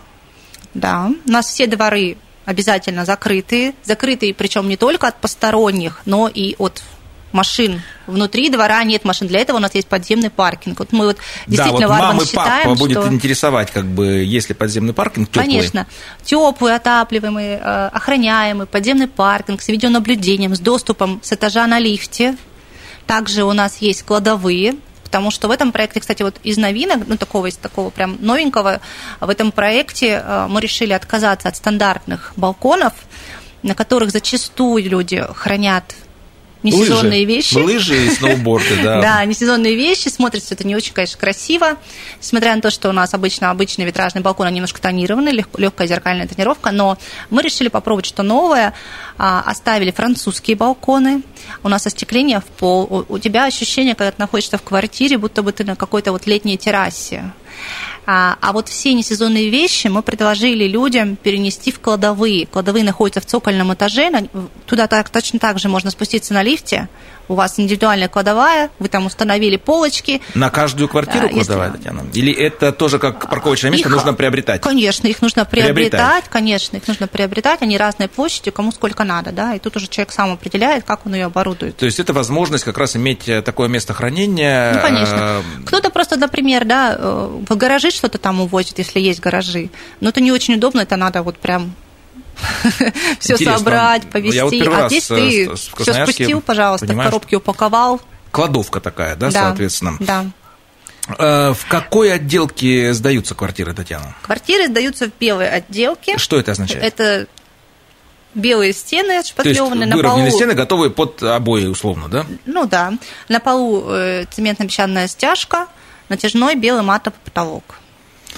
Да, 0.74 1.10
у 1.26 1.30
нас 1.30 1.46
все 1.46 1.66
дворы 1.66 2.16
обязательно 2.50 3.04
закрытые. 3.04 3.74
Закрытые, 3.84 4.34
причем 4.34 4.68
не 4.68 4.76
только 4.76 5.06
от 5.08 5.20
посторонних, 5.20 6.02
но 6.04 6.28
и 6.28 6.56
от 6.58 6.82
машин. 7.32 7.80
Внутри 8.08 8.50
двора 8.50 8.82
нет 8.82 9.04
машин. 9.04 9.28
Для 9.28 9.38
этого 9.38 9.58
у 9.58 9.60
нас 9.60 9.72
есть 9.74 9.86
подземный 9.86 10.30
паркинг. 10.30 10.80
Вот 10.80 10.92
мы 10.92 11.06
вот 11.06 11.18
действительно 11.46 11.86
да, 11.86 11.94
вот 11.94 12.00
мам 12.00 12.18
и 12.18 12.24
считаем, 12.24 12.64
папа 12.64 12.74
будет 12.74 13.00
что... 13.00 13.12
интересовать, 13.12 13.70
как 13.70 13.86
бы, 13.86 14.24
если 14.24 14.52
подземный 14.52 14.92
паркинг 14.92 15.28
теплый. 15.28 15.44
Конечно. 15.44 15.86
Теплый, 16.24 16.74
отапливаемый, 16.74 17.52
э, 17.52 17.88
охраняемый, 17.92 18.66
подземный 18.66 19.06
паркинг 19.06 19.62
с 19.62 19.68
видеонаблюдением, 19.68 20.56
с 20.56 20.60
доступом 20.60 21.20
с 21.22 21.32
этажа 21.32 21.66
на 21.68 21.78
лифте. 21.78 22.36
Также 23.06 23.44
у 23.44 23.52
нас 23.52 23.78
есть 23.78 24.02
кладовые, 24.02 24.74
потому 25.10 25.32
что 25.32 25.48
в 25.48 25.50
этом 25.50 25.72
проекте, 25.72 25.98
кстати, 25.98 26.22
вот 26.22 26.36
из 26.44 26.56
новинок, 26.56 27.02
ну, 27.08 27.16
такого, 27.16 27.46
из 27.46 27.56
такого 27.56 27.90
прям 27.90 28.16
новенького, 28.20 28.80
в 29.18 29.28
этом 29.28 29.50
проекте 29.50 30.22
э, 30.24 30.46
мы 30.48 30.60
решили 30.60 30.92
отказаться 30.92 31.48
от 31.48 31.56
стандартных 31.56 32.32
балконов, 32.36 32.92
на 33.64 33.74
которых 33.74 34.12
зачастую 34.12 34.88
люди 34.88 35.26
хранят 35.34 35.96
несезонные 36.62 37.20
лыжи. 37.20 37.24
вещи. 37.24 37.54
Лыжи 37.54 38.06
и 38.06 38.10
сноуборды, 38.10 38.82
да. 38.82 39.00
Да, 39.10 39.24
несезонные 39.24 39.74
вещи, 39.74 40.08
смотрится 40.08 40.54
это 40.54 40.66
не 40.66 40.76
очень, 40.76 40.92
конечно, 40.92 41.18
красиво, 41.18 41.76
несмотря 42.20 42.54
на 42.54 42.60
то, 42.60 42.70
что 42.70 42.88
у 42.88 42.92
нас 42.92 43.14
обычно 43.14 43.50
обычный 43.50 43.84
витражный 43.84 44.22
балкон, 44.22 44.48
он 44.48 44.54
немножко 44.54 44.80
тонированный, 44.80 45.32
легкая 45.32 45.86
зеркальная 45.86 46.26
тонировка, 46.26 46.70
но 46.70 46.98
мы 47.30 47.42
решили 47.42 47.68
попробовать 47.68 48.06
что 48.06 48.22
новое, 48.22 48.74
а, 49.18 49.42
оставили 49.46 49.90
французские 49.90 50.56
балконы, 50.56 51.22
у 51.62 51.68
нас 51.68 51.86
остекление 51.86 52.40
в 52.40 52.44
пол, 52.44 53.06
у 53.08 53.18
тебя 53.18 53.44
ощущение, 53.46 53.94
когда 53.94 54.12
ты 54.12 54.20
находишься 54.20 54.58
в 54.58 54.62
квартире, 54.62 55.18
будто 55.18 55.42
бы 55.42 55.52
ты 55.52 55.64
на 55.64 55.76
какой-то 55.76 56.12
вот 56.12 56.26
летней 56.26 56.58
террасе. 56.58 57.32
А, 58.06 58.36
а 58.40 58.52
вот 58.52 58.68
все 58.68 58.92
несезонные 58.94 59.50
вещи 59.50 59.86
мы 59.88 60.02
предложили 60.02 60.64
людям 60.64 61.16
перенести 61.16 61.70
в 61.70 61.80
кладовые. 61.80 62.46
Кладовые 62.46 62.84
находятся 62.84 63.20
в 63.20 63.26
цокольном 63.26 63.72
этаже, 63.74 64.10
туда 64.66 64.86
так, 64.86 65.10
точно 65.10 65.38
так 65.38 65.58
же 65.58 65.68
можно 65.68 65.90
спуститься 65.90 66.34
на 66.34 66.42
лифте, 66.42 66.88
у 67.30 67.34
вас 67.34 67.60
индивидуальная 67.60 68.08
кладовая, 68.08 68.70
вы 68.80 68.88
там 68.88 69.06
установили 69.06 69.56
полочки. 69.56 70.20
На 70.34 70.50
каждую 70.50 70.88
квартиру 70.88 71.26
а, 71.26 71.28
кладовая, 71.28 71.68
если... 71.68 71.78
Татьяна? 71.78 72.02
Или 72.12 72.32
это 72.32 72.72
тоже 72.72 72.98
как 72.98 73.30
парковочное 73.30 73.70
место 73.70 73.88
их, 73.88 73.94
нужно 73.94 74.14
приобретать? 74.14 74.60
Конечно, 74.62 75.06
их 75.06 75.22
нужно 75.22 75.44
приобретать, 75.44 75.90
приобретать, 75.90 76.24
конечно, 76.28 76.76
их 76.78 76.88
нужно 76.88 77.06
приобретать, 77.06 77.62
они 77.62 77.78
разные 77.78 78.08
площади, 78.08 78.50
кому 78.50 78.72
сколько 78.72 79.04
надо, 79.04 79.30
да, 79.30 79.54
и 79.54 79.60
тут 79.60 79.76
уже 79.76 79.86
человек 79.86 80.10
сам 80.10 80.32
определяет, 80.32 80.82
как 80.82 81.06
он 81.06 81.14
ее 81.14 81.26
оборудует. 81.26 81.76
То 81.76 81.86
есть 81.86 82.00
это 82.00 82.12
возможность 82.12 82.64
как 82.64 82.76
раз 82.76 82.96
иметь 82.96 83.28
э, 83.28 83.42
такое 83.42 83.68
место 83.68 83.94
хранения? 83.94 84.74
Ну, 84.74 84.80
конечно. 84.80 85.14
Э, 85.16 85.42
Кто-то 85.66 85.90
просто, 85.90 86.16
например, 86.16 86.64
да, 86.64 86.96
э, 86.98 87.42
в 87.48 87.56
гаражи 87.56 87.92
что-то 87.92 88.18
там 88.18 88.40
увозит, 88.40 88.78
если 88.78 88.98
есть 88.98 89.20
гаражи, 89.20 89.70
но 90.00 90.08
это 90.08 90.20
не 90.20 90.32
очень 90.32 90.54
удобно, 90.54 90.80
это 90.80 90.96
надо 90.96 91.22
вот 91.22 91.38
прям 91.38 91.76
все 93.18 93.36
собрать, 93.36 94.08
повезти. 94.10 94.62
а 94.66 94.88
здесь 94.88 95.06
ты 95.06 95.54
все 95.54 95.56
спустил, 95.56 96.40
пожалуйста, 96.40 96.86
в 96.86 96.96
коробке 96.96 97.36
упаковал. 97.36 98.00
Кладовка 98.30 98.80
такая, 98.80 99.16
да, 99.16 99.30
соответственно? 99.30 99.96
Да. 100.00 100.26
Э, 101.18 101.52
в 101.52 101.66
какой 101.68 102.12
отделке 102.12 102.92
сдаются 102.92 103.34
квартиры, 103.34 103.72
Татьяна? 103.74 104.14
Квартиры 104.22 104.68
сдаются 104.68 105.06
в 105.06 105.12
белой 105.18 105.50
отделке. 105.50 106.18
Что 106.18 106.38
это 106.38 106.52
означает? 106.52 106.84
Это 106.84 107.26
белые 108.34 108.72
стены 108.72 109.22
шпатлеваны 109.24 109.86
на 109.86 109.98
полу. 110.00 110.30
стены 110.30 110.54
готовые 110.54 110.90
под 110.90 111.22
обои, 111.22 111.66
условно, 111.66 112.08
да? 112.08 112.26
Ну 112.46 112.66
да. 112.66 112.92
На 113.28 113.40
полу 113.40 113.84
э, 113.88 114.26
цементно-песчаная 114.30 115.08
стяжка, 115.08 115.66
натяжной 116.08 116.54
белый 116.54 116.82
матовый 116.82 117.18
потолок 117.24 117.79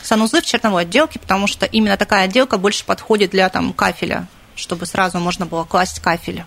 санузлы 0.02 0.40
в 0.42 0.46
черновой 0.46 0.82
отделке, 0.82 1.18
потому 1.18 1.46
что 1.46 1.66
именно 1.66 1.96
такая 1.96 2.24
отделка 2.24 2.58
больше 2.58 2.84
подходит 2.84 3.30
для 3.30 3.48
там, 3.48 3.72
кафеля, 3.72 4.26
чтобы 4.54 4.86
сразу 4.86 5.18
можно 5.18 5.46
было 5.46 5.64
класть 5.64 6.00
кафель. 6.00 6.44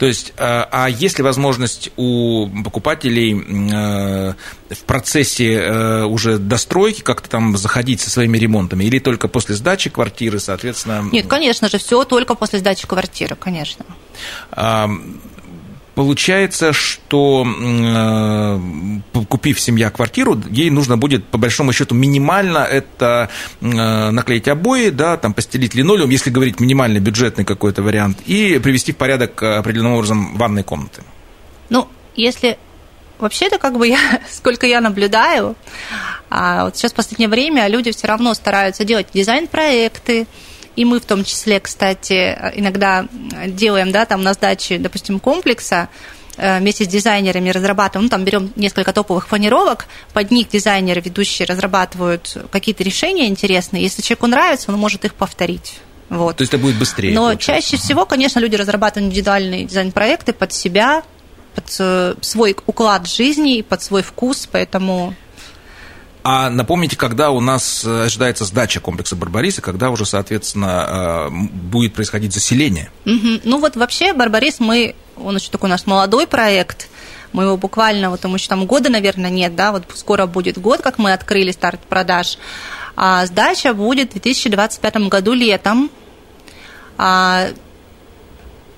То 0.00 0.06
есть, 0.06 0.32
э, 0.38 0.64
а 0.70 0.88
есть 0.88 1.18
ли 1.18 1.24
возможность 1.24 1.90
у 1.96 2.48
покупателей 2.64 3.34
э, 3.34 4.34
в 4.70 4.84
процессе 4.86 5.52
э, 5.52 6.04
уже 6.04 6.38
достройки 6.38 7.02
как-то 7.02 7.28
там 7.28 7.58
заходить 7.58 8.00
со 8.00 8.08
своими 8.08 8.38
ремонтами, 8.38 8.84
или 8.84 8.98
только 8.98 9.28
после 9.28 9.56
сдачи 9.56 9.90
квартиры, 9.90 10.40
соответственно? 10.40 11.06
Нет, 11.12 11.26
конечно 11.26 11.68
же, 11.68 11.76
все 11.76 12.04
только 12.04 12.34
после 12.34 12.60
сдачи 12.60 12.86
квартиры, 12.86 13.36
конечно. 13.36 13.84
Получается, 15.94 16.72
что 16.72 17.44
купив 19.40 19.58
семья 19.58 19.90
квартиру, 19.90 20.38
ей 20.50 20.68
нужно 20.68 20.98
будет, 20.98 21.24
по 21.24 21.38
большому 21.38 21.72
счету, 21.72 21.94
минимально 21.94 22.58
это 22.58 23.30
э, 23.62 24.10
наклеить 24.10 24.48
обои, 24.48 24.90
да, 24.90 25.16
там 25.16 25.32
постелить 25.32 25.74
линолеум, 25.74 26.10
если 26.10 26.28
говорить 26.28 26.60
минимальный 26.60 27.00
бюджетный 27.00 27.46
какой-то 27.46 27.82
вариант, 27.82 28.18
и 28.26 28.58
привести 28.58 28.92
в 28.92 28.96
порядок 28.96 29.42
определенным 29.42 29.94
образом 29.94 30.36
ванной 30.36 30.62
комнаты. 30.62 31.02
Ну, 31.70 31.88
если 32.16 32.58
вообще-то, 33.18 33.56
как 33.56 33.78
бы 33.78 33.88
я, 33.88 33.98
сколько 34.30 34.66
я 34.66 34.82
наблюдаю, 34.82 35.56
а 36.28 36.66
вот 36.66 36.76
сейчас 36.76 36.92
в 36.92 36.96
последнее 36.96 37.30
время 37.30 37.66
люди 37.68 37.92
все 37.92 38.06
равно 38.06 38.34
стараются 38.34 38.84
делать 38.84 39.06
дизайн-проекты, 39.14 40.26
и 40.76 40.84
мы 40.84 41.00
в 41.00 41.06
том 41.06 41.24
числе, 41.24 41.60
кстати, 41.60 42.36
иногда 42.56 43.06
делаем, 43.46 43.90
да, 43.90 44.04
там 44.04 44.22
на 44.22 44.34
сдаче, 44.34 44.76
допустим, 44.76 45.18
комплекса, 45.18 45.88
э, 45.88 46.19
вместе 46.36 46.84
с 46.84 46.88
дизайнерами 46.88 47.50
разрабатываем, 47.50 48.04
ну, 48.04 48.10
там 48.10 48.24
берем 48.24 48.52
несколько 48.56 48.92
топовых 48.92 49.28
планировок, 49.28 49.86
под 50.12 50.30
них 50.30 50.48
дизайнеры, 50.48 51.00
ведущие 51.00 51.46
разрабатывают 51.46 52.36
какие-то 52.50 52.82
решения 52.82 53.26
интересные. 53.26 53.82
Если 53.82 54.02
человеку 54.02 54.26
нравится, 54.26 54.72
он 54.72 54.78
может 54.78 55.04
их 55.04 55.14
повторить. 55.14 55.80
Вот. 56.08 56.36
То 56.36 56.42
есть 56.42 56.52
это 56.52 56.62
будет 56.62 56.76
быстрее. 56.76 57.14
Но 57.14 57.28
получается. 57.28 57.70
чаще 57.70 57.76
всего, 57.76 58.04
конечно, 58.04 58.40
люди 58.40 58.56
разрабатывают 58.56 59.10
индивидуальные 59.12 59.64
дизайн-проекты 59.64 60.32
под 60.32 60.52
себя, 60.52 61.02
под 61.54 62.24
свой 62.24 62.56
уклад 62.66 63.08
жизни, 63.08 63.62
под 63.62 63.82
свой 63.82 64.02
вкус, 64.02 64.48
поэтому 64.50 65.14
А 66.22 66.50
напомните, 66.50 66.96
когда 66.96 67.30
у 67.30 67.40
нас 67.40 67.84
э, 67.84 68.04
ожидается 68.04 68.44
сдача 68.44 68.80
комплекса 68.80 69.16
Барбарис, 69.16 69.58
и 69.58 69.62
когда 69.62 69.90
уже, 69.90 70.04
соответственно, 70.04 71.28
э, 71.28 71.30
будет 71.30 71.94
происходить 71.94 72.34
заселение? 72.34 72.90
Угу. 73.06 73.40
Ну 73.44 73.58
вот 73.58 73.76
вообще 73.76 74.12
Барбарис 74.12 74.60
мы, 74.60 74.94
он 75.16 75.36
еще 75.36 75.50
такой 75.50 75.68
у 75.68 75.70
нас 75.70 75.86
молодой 75.86 76.26
проект, 76.26 76.88
мы 77.32 77.44
его 77.44 77.56
буквально, 77.56 78.10
вот 78.10 78.22
ему 78.24 78.34
еще 78.34 78.48
там 78.48 78.66
года, 78.66 78.90
наверное, 78.90 79.30
нет, 79.30 79.54
да, 79.54 79.72
вот 79.72 79.84
скоро 79.94 80.26
будет 80.26 80.58
год, 80.58 80.82
как 80.82 80.98
мы 80.98 81.12
открыли 81.12 81.52
старт 81.52 81.80
продаж. 81.88 82.38
А 82.96 83.24
сдача 83.24 83.72
будет 83.72 84.10
в 84.10 84.12
2025 84.14 84.96
году 85.08 85.32
летом. 85.32 85.90
А 86.98 87.48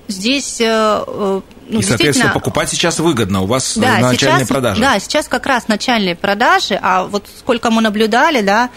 здесь 0.07 0.61
э, 0.61 1.41
ну, 1.67 1.79
и, 1.79 1.83
соответственно, 1.83 2.31
покупать 2.33 2.69
сейчас 2.69 2.99
выгодно, 2.99 3.41
у 3.41 3.45
вас 3.45 3.77
да, 3.77 3.99
начальные 3.99 4.39
сейчас, 4.39 4.47
продажи. 4.47 4.81
Да, 4.81 4.99
сейчас 4.99 5.27
как 5.27 5.45
раз 5.45 5.67
начальные 5.67 6.15
продажи, 6.15 6.77
а 6.81 7.05
вот 7.05 7.27
сколько 7.39 7.69
мы 7.69 7.81
наблюдали, 7.81 8.41
да, 8.41 8.69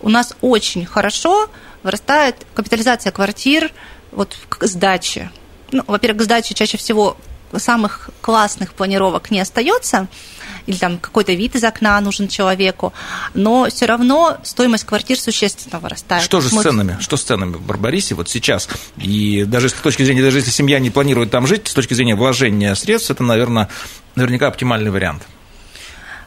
у 0.00 0.08
нас 0.08 0.34
очень 0.40 0.84
хорошо 0.86 1.48
вырастает 1.82 2.46
капитализация 2.54 3.12
квартир 3.12 3.70
вот 4.12 4.36
к 4.48 4.66
сдаче. 4.66 5.30
Ну, 5.72 5.84
во-первых, 5.86 6.22
к 6.22 6.24
сдаче 6.24 6.54
чаще 6.54 6.76
всего 6.76 7.16
самых 7.56 8.10
классных 8.20 8.72
планировок 8.74 9.30
не 9.30 9.40
остается, 9.40 10.08
или 10.66 10.76
там 10.76 10.98
какой-то 10.98 11.32
вид 11.32 11.54
из 11.54 11.64
окна 11.64 12.00
нужен 12.00 12.28
человеку, 12.28 12.92
но 13.34 13.68
все 13.70 13.86
равно 13.86 14.38
стоимость 14.42 14.84
квартир 14.84 15.18
существенно 15.18 15.78
вырастает. 15.78 16.22
Что 16.22 16.40
же 16.40 16.48
с 16.48 16.52
ценами? 16.52 16.96
Что 17.00 17.16
с 17.16 17.22
ценами 17.22 17.54
в 17.54 17.62
Барбарисе 17.62 18.14
вот 18.14 18.28
сейчас? 18.28 18.68
И 18.96 19.44
даже 19.44 19.68
с 19.68 19.72
точки 19.72 20.02
зрения, 20.02 20.22
даже 20.22 20.38
если 20.38 20.50
семья 20.50 20.78
не 20.78 20.90
планирует 20.90 21.30
там 21.30 21.46
жить, 21.46 21.68
с 21.68 21.74
точки 21.74 21.94
зрения 21.94 22.16
вложения 22.16 22.74
средств, 22.74 23.10
это, 23.10 23.22
наверное, 23.22 23.68
наверняка 24.14 24.48
оптимальный 24.48 24.90
вариант. 24.90 25.22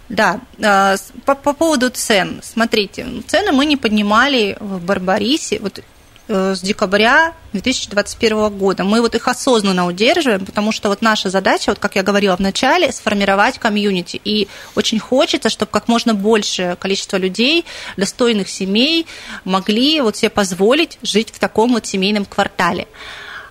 Да, 0.08 0.39
а, 0.63 0.95
по, 1.25 1.36
по 1.36 1.54
поводу 1.54 1.91
цен. 1.91 2.41
Смотрите, 2.43 3.06
цены 3.28 3.52
мы 3.52 3.65
не 3.65 3.78
поднимали 3.78 4.58
в 4.60 4.82
Барбарисе. 4.82 5.60
Вот 5.62 5.80
Э, 5.80 5.82
с 6.30 6.62
декабря 6.62 7.34
2021 7.54 8.50
года. 8.50 8.84
Мы 8.84 9.02
вот 9.02 9.15
их 9.15 9.28
осознанно 9.28 9.88
удерживаем, 9.88 10.46
потому 10.46 10.72
что 10.72 10.89
вот 10.89 11.02
наша 11.02 11.32
задача, 11.32 11.72
вот 11.72 11.80
как 11.80 11.96
я 11.96 12.04
говорила 12.04 12.38
в 12.38 12.39
начале, 12.39 12.92
сформировать 12.92 13.58
комьюнити. 13.58 14.22
И 14.24 14.48
очень 14.76 15.00
хочется, 15.00 15.50
чтобы 15.50 15.72
как 15.72 15.88
можно 15.88 16.13
большее 16.13 16.76
количество 16.76 17.18
людей, 17.18 17.65
достойных 17.98 18.48
семей, 18.48 19.08
могли 19.44 20.02
вот 20.02 20.18
себе 20.18 20.30
позволить 20.30 21.00
жить 21.02 21.32
в 21.34 21.39
таком 21.39 21.74
вот 21.74 21.88
семейном 21.88 22.26
квартале. 22.26 22.88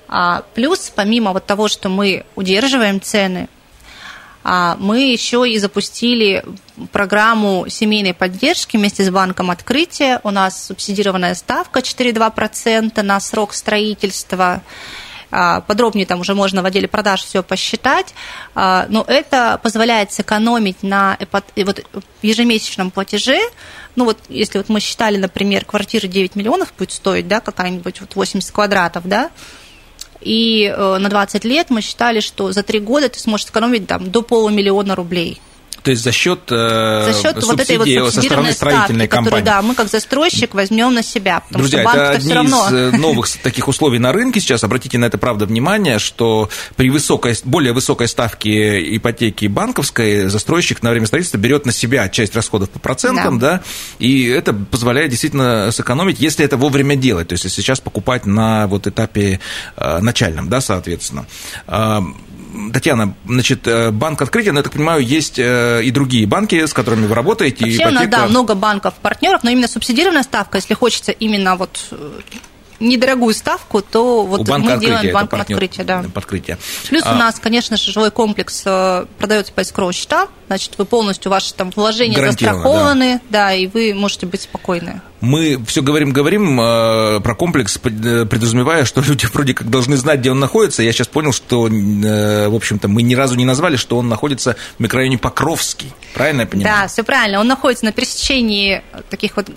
А 0.07 0.45
плюс, 0.55 0.93
помимо 0.95 1.33
вот 1.33 1.47
того, 1.47 1.67
что 1.67 1.89
мы 1.89 2.25
удерживаем 2.37 3.01
цены, 3.01 3.49
мы 4.79 5.13
еще 5.13 5.49
и 5.49 5.59
запустили 5.59 6.45
программу 6.93 7.67
семейной 7.69 8.15
поддержки 8.15 8.77
вместе 8.77 9.05
с 9.05 9.11
банком 9.11 9.51
открытия. 9.51 10.21
У 10.25 10.31
нас 10.31 10.67
субсидированная 10.67 11.35
ставка 11.35 11.81
4,2% 11.81 13.03
на 13.03 13.21
срок 13.21 13.53
строительства. 13.53 14.63
А, 15.31 15.61
подробнее 15.61 16.07
там 16.07 16.21
уже 16.21 16.35
можно 16.35 16.63
в 16.63 16.67
отделе 16.67 16.89
продаж 16.89 17.23
все 17.23 17.43
посчитать, 17.43 18.15
а, 18.55 18.87
но 18.89 19.05
это 19.07 19.61
позволяет 19.63 20.13
сэкономить 20.13 20.83
на 20.83 21.19
вот, 21.31 21.85
ежемесячном 22.23 22.91
платеже. 22.91 23.39
Ну 23.95 24.07
вот 24.07 24.19
если 24.29 24.59
вот 24.59 24.69
мы 24.69 24.81
считали, 24.81 25.19
например, 25.19 25.65
квартира 25.65 26.07
9 26.07 26.35
миллионов 26.35 26.73
будет 26.79 26.93
стоить, 26.93 27.29
да, 27.29 27.41
какая-нибудь 27.41 28.01
вот 28.01 28.15
80 28.15 28.51
квадратов, 28.51 29.07
да, 29.07 29.31
и 30.21 30.65
э, 30.65 30.99
на 30.99 31.09
20 31.09 31.45
лет 31.45 31.71
мы 31.71 31.81
считали, 31.81 32.21
что 32.21 32.53
за 32.53 32.63
3 32.63 32.81
года 32.81 33.09
ты 33.09 33.19
сможешь 33.19 33.47
сэкономить 33.47 33.87
там, 33.87 34.11
до 34.11 34.23
полумиллиона 34.23 34.95
рублей. 34.95 35.41
То 35.89 35.93
есть 35.93 36.05
за 36.05 36.13
счет, 36.13 36.41
э, 36.51 37.13
за 37.13 37.23
счет 37.23 37.43
вот 37.43 37.61
этой 37.61 37.79
вот 37.79 38.13
со 38.13 38.21
стороны 38.21 38.53
строительной 38.53 39.07
ставки, 39.07 39.11
компании. 39.11 39.25
Которую, 39.25 39.43
да, 39.43 39.63
мы 39.63 39.75
как 39.75 39.89
застройщик 39.89 40.53
возьмем 40.53 40.93
на 40.93 41.03
себя. 41.03 41.41
Потому 41.41 41.63
Друзья, 41.63 41.81
что 41.81 41.99
это 41.99 42.11
одни 42.11 42.35
равно... 42.35 42.67
из 42.67 42.73
э, 42.75 42.91
новых 42.99 43.29
таких 43.39 43.69
условий 43.69 43.99
на 43.99 44.13
рынке 44.13 44.39
сейчас. 44.39 44.65
Обратите 44.65 44.99
на 44.99 45.07
это, 45.07 45.17
правда, 45.17 45.47
внимание, 45.47 45.99
что 45.99 46.51
при 46.77 46.91
высокой, 46.91 47.35
более 47.45 47.73
высокой 47.73 48.07
ставке 48.07 48.97
ипотеки 48.99 49.47
банковской 49.47 50.29
застройщик 50.29 50.83
на 50.83 50.91
время 50.91 51.07
строительства 51.07 51.39
берет 51.39 51.65
на 51.65 51.73
себя 51.73 52.07
часть 52.11 52.37
расходов 52.37 52.69
по 52.69 52.79
процентам, 52.79 53.39
да, 53.39 53.53
да 53.53 53.63
и 53.99 54.27
это 54.27 54.53
позволяет 54.53 55.09
действительно 55.09 55.71
сэкономить, 55.73 56.21
если 56.21 56.45
это 56.45 56.59
вовремя 56.59 56.97
делать. 56.97 57.29
То 57.29 57.33
есть 57.33 57.45
если 57.45 57.63
сейчас 57.63 57.81
покупать 57.81 58.27
на 58.27 58.67
вот 58.67 58.87
этапе 58.87 59.41
э, 59.79 60.01
начальном, 60.01 60.51
да, 60.51 60.61
соответственно. 60.61 61.27
Татьяна, 62.73 63.15
значит, 63.27 63.67
э, 63.67 63.91
банк 63.91 64.21
открытия, 64.23 64.53
но 64.53 64.61
я 64.61 64.63
так 64.63 64.73
понимаю, 64.73 65.03
есть 65.03 65.39
э, 65.39 65.78
и 65.81 65.91
другие 65.91 66.27
банки, 66.27 66.67
с 66.67 66.73
которыми 66.73 67.07
вы 67.07 67.15
работаете. 67.15 67.65
Вообще 67.65 67.83
ипотека... 67.83 67.91
у 67.91 68.01
нас, 68.01 68.09
да, 68.09 68.27
много 68.27 68.55
банков-партнеров, 68.55 69.43
но 69.43 69.51
именно 69.51 69.69
субсидированная 69.69 70.23
ставка, 70.23 70.59
если 70.59 70.75
хочется 70.75 71.13
именно 71.13 71.57
вот 71.57 71.89
э, 71.91 72.21
недорогую 72.81 73.35
ставку, 73.35 73.83
то 73.83 74.25
вот 74.25 74.49
у 74.49 74.59
мы 74.59 74.79
делаем 74.79 75.13
банком 75.13 75.41
открытия. 75.41 75.85
Да. 75.85 76.05
Подкрытие. 76.13 76.59
Плюс 76.89 77.03
а... 77.05 77.13
у 77.13 77.17
нас, 77.17 77.39
конечно 77.39 77.77
же, 77.77 77.93
жилой 77.93 78.11
комплекс 78.11 78.63
продается 79.19 79.53
по 79.53 79.63
эскроу 79.63 79.93
счета, 79.93 80.29
значит, 80.49 80.75
вы 80.79 80.85
полностью 80.85 81.31
ваши 81.31 81.55
там 81.55 81.71
вложения 81.71 82.19
застрахованы, 82.19 83.21
да. 83.31 83.49
да, 83.49 83.55
и 83.55 83.67
вы 83.67 83.95
можете 83.95 84.27
быть 84.27 84.43
спокойны. 84.43 85.01
Мы 85.21 85.63
все 85.67 85.83
говорим, 85.83 86.13
говорим 86.13 86.61
э, 86.61 87.21
про 87.21 87.35
комплекс, 87.35 87.77
э, 87.77 88.25
предразумевая, 88.25 88.85
что 88.85 89.01
люди 89.01 89.27
вроде 89.33 89.55
как 89.55 89.69
должны 89.69 89.97
знать, 89.97 90.21
где 90.21 90.31
он 90.31 90.41
находится. 90.41 90.83
Я 90.83 90.93
сейчас 90.93 91.09
понял, 91.09 91.33
что, 91.33 91.69
э, 91.69 92.49
в 92.49 92.55
общем-то, 92.55 92.89
мы 92.89 93.03
ни 93.03 93.15
разу 93.15 93.35
не 93.37 93.45
назвали, 93.45 93.77
что 93.77 93.99
он 93.99 94.09
находится 94.09 94.57
в 94.79 94.81
микрорайоне 94.81 95.19
Покровский. 95.19 95.93
Правильно 96.15 96.43
я 96.43 96.47
понимаю? 96.47 96.77
Да, 96.83 96.89
все 96.89 97.03
правильно. 97.03 97.41
Он 97.41 97.49
находится 97.49 97.85
на 97.85 97.93
пересечении 97.93 98.83
таких 99.11 99.37
вот 99.37 99.51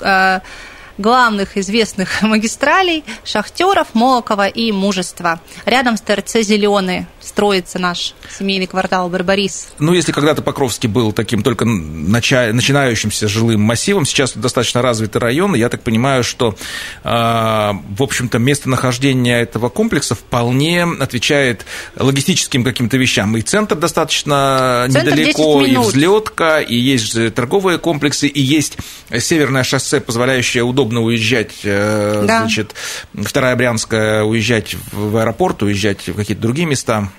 главных 1.02 1.58
известных 1.58 2.22
магистралей 2.22 3.04
Шахтеров, 3.24 3.94
Молокова 3.94 4.48
и 4.48 4.72
Мужества. 4.72 5.42
Рядом 5.66 5.98
с 5.98 6.02
ТРЦ 6.02 6.42
«Зеленый» 6.42 7.08
строится 7.22 7.80
наш 7.80 8.14
семейный 8.38 8.68
квартал 8.68 9.10
Барбарис. 9.10 9.70
Ну, 9.80 9.94
если 9.94 10.12
когда-то 10.12 10.42
Покровский 10.42 10.90
был 10.90 11.12
таким 11.12 11.44
только 11.44 11.66
начинающимся 11.66 13.28
жилым 13.28 13.62
массивом, 13.62 14.06
сейчас 14.06 14.34
достаточно 14.34 14.82
развитый 14.82 15.22
район, 15.22 15.56
я 15.56 15.70
так 15.70 15.82
понимаю, 15.82 16.24
что, 16.24 16.56
а, 17.04 17.74
в 17.90 18.04
общем-то, 18.04 18.40
местонахождение 18.40 19.42
этого 19.42 19.70
комплекса 19.70 20.16
вполне 20.16 20.84
отвечает 20.84 21.66
логистическим 21.96 22.64
каким-то 22.64 22.98
вещам. 22.98 23.38
И 23.38 23.42
центр 23.42 23.76
достаточно 23.76 24.88
центр 24.90 25.12
недалеко, 25.12 25.66
и 25.66 25.76
взлетка, 25.78 26.60
и 26.60 26.76
есть 26.76 27.34
торговые 27.34 27.78
комплексы, 27.78 28.28
и 28.28 28.42
есть 28.42 28.78
северное 29.20 29.64
шоссе, 29.64 30.00
позволяющее 30.02 30.64
удобно 30.64 31.02
уезжать, 31.02 31.52
э, 31.64 32.24
да. 32.26 32.40
значит, 32.40 32.76
вторая 33.14 33.56
Брянская, 33.56 34.24
уезжать 34.24 34.76
в 34.92 35.18
аэропорт, 35.18 35.64
уезжать 35.64 36.08
в 36.08 36.16
какие-то 36.16 36.42
другие 36.42 36.68
места. 36.68 37.11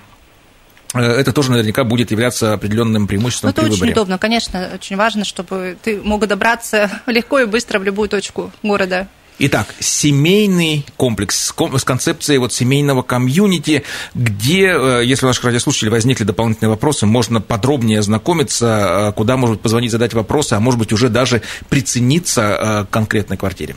Э, 0.93 0.99
это 1.01 1.33
тоже 1.33 1.51
наверняка 1.51 1.83
будет 1.83 2.11
являться 2.11 2.53
определенным 2.53 3.07
преимуществом 3.07 3.47
ну, 3.47 3.51
это 3.51 3.61
при 3.61 3.81
очень 3.81 3.91
удобно, 3.91 4.17
конечно, 4.17 4.69
очень 4.73 4.95
важно, 4.95 5.25
чтобы 5.25 5.77
ты 5.81 6.01
мог 6.01 6.25
добраться 6.27 6.89
легко 7.07 7.39
и 7.39 7.45
быстро 7.45 7.79
в 7.79 7.83
любую 7.83 8.09
точку 8.09 8.51
города. 8.61 9.07
Итак, 9.39 9.73
семейный 9.79 10.85
комплекс 10.95 11.51
с 11.51 11.83
концепцией 11.83 12.37
вот 12.37 12.53
семейного 12.53 13.01
комьюнити, 13.01 13.83
где, 14.13 14.67
э, 14.67 15.01
если 15.03 15.25
у 15.25 15.29
наших 15.29 15.43
радиослушателей 15.45 15.91
возникли 15.91 16.23
дополнительные 16.23 16.69
вопросы, 16.69 17.07
можно 17.07 17.41
подробнее 17.41 17.99
ознакомиться, 17.99 19.09
э, 19.09 19.11
куда, 19.13 19.35
может 19.35 19.55
быть, 19.55 19.61
позвонить, 19.63 19.91
задать 19.91 20.13
вопросы, 20.13 20.53
а 20.53 20.59
может 20.59 20.79
быть, 20.79 20.93
уже 20.93 21.09
даже 21.09 21.41
прицениться 21.69 22.85
к 22.89 22.93
конкретной 22.93 23.37
квартире. 23.37 23.75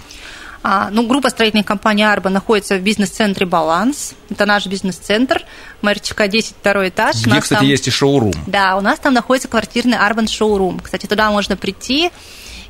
А, 0.69 0.91
ну, 0.91 1.07
группа 1.07 1.31
строительной 1.31 1.63
компании 1.63 2.05
«Арба» 2.05 2.29
находится 2.29 2.77
в 2.77 2.81
бизнес-центре 2.81 3.47
«Баланс». 3.47 4.15
Это 4.31 4.47
наш 4.47 4.67
бизнес-центр. 4.67 5.45
МРЧК 5.81 6.27
10, 6.27 6.57
второй 6.59 6.89
этаж. 6.89 7.25
Где, 7.25 7.41
кстати, 7.41 7.61
там... 7.61 7.69
есть 7.69 7.87
и 7.87 7.93
шоурум. 7.93 8.33
Да, 8.49 8.75
у 8.75 8.81
нас 8.81 8.99
там 8.99 9.15
находится 9.15 9.47
квартирный 9.47 9.97
«Арбан 9.97 10.27
Шоурум». 10.27 10.81
Кстати, 10.81 11.07
туда 11.07 11.31
можно 11.31 11.57
прийти 11.57 12.11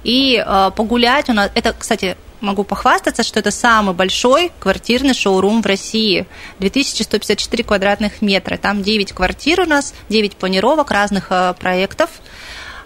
и 0.05 0.45
э, 0.47 0.71
погулять. 0.77 1.31
У 1.31 1.33
нас... 1.33 1.51
Это, 1.55 1.73
кстати, 1.73 2.19
могу 2.43 2.65
похвастаться, 2.65 3.23
что 3.23 3.39
это 3.39 3.51
самый 3.51 3.95
большой 3.95 4.53
квартирный 4.61 5.15
шоурум 5.15 5.63
в 5.63 5.67
России. 5.67 6.27
2154 6.59 7.65
квадратных 7.65 8.21
метра. 8.21 8.59
Там 8.59 8.83
9 8.83 9.15
квартир 9.15 9.63
у 9.63 9.65
нас, 9.65 9.95
9 10.11 10.37
планировок 10.37 10.91
разных 10.91 11.29
э, 11.31 11.55
проектов. 11.59 12.11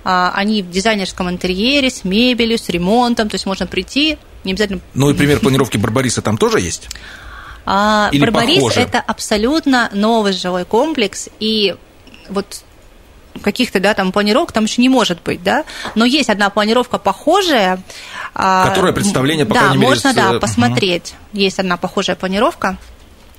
А, 0.04 0.32
они 0.36 0.62
в 0.62 0.70
дизайнерском 0.70 1.28
интерьере, 1.28 1.90
с 1.90 2.04
мебелью, 2.04 2.58
с 2.58 2.68
ремонтом, 2.68 3.28
то 3.28 3.34
есть 3.34 3.44
можно 3.44 3.66
прийти, 3.66 4.16
не 4.44 4.52
обязательно... 4.52 4.80
Ну 4.94 5.10
и 5.10 5.14
пример 5.14 5.38
планировки 5.40 5.76
Барбариса 5.76 6.22
там 6.22 6.38
тоже 6.38 6.60
есть? 6.60 6.88
А, 7.66 8.08
Или 8.12 8.22
Барбарис 8.22 8.62
похоже? 8.62 8.80
это 8.80 9.00
абсолютно 9.00 9.90
новый 9.92 10.32
жилой 10.32 10.64
комплекс, 10.64 11.28
и 11.38 11.76
вот 12.28 12.62
каких-то, 13.42 13.80
да, 13.80 13.94
там 13.94 14.12
планировок 14.12 14.52
там 14.52 14.64
еще 14.64 14.82
не 14.82 14.88
может 14.88 15.22
быть, 15.22 15.42
да, 15.42 15.64
но 15.94 16.04
есть 16.04 16.30
одна 16.30 16.50
планировка 16.50 16.98
похожая. 16.98 17.82
А, 18.34 18.68
Которая 18.68 18.92
представление, 18.92 19.46
по 19.46 19.54
да, 19.54 19.60
крайней 19.60 19.78
мере, 19.78 19.88
можно, 19.88 20.12
с... 20.12 20.14
да, 20.14 20.38
посмотреть. 20.38 21.14
Угу. 21.32 21.40
Есть 21.40 21.58
одна 21.58 21.76
похожая 21.76 22.16
планировка. 22.16 22.76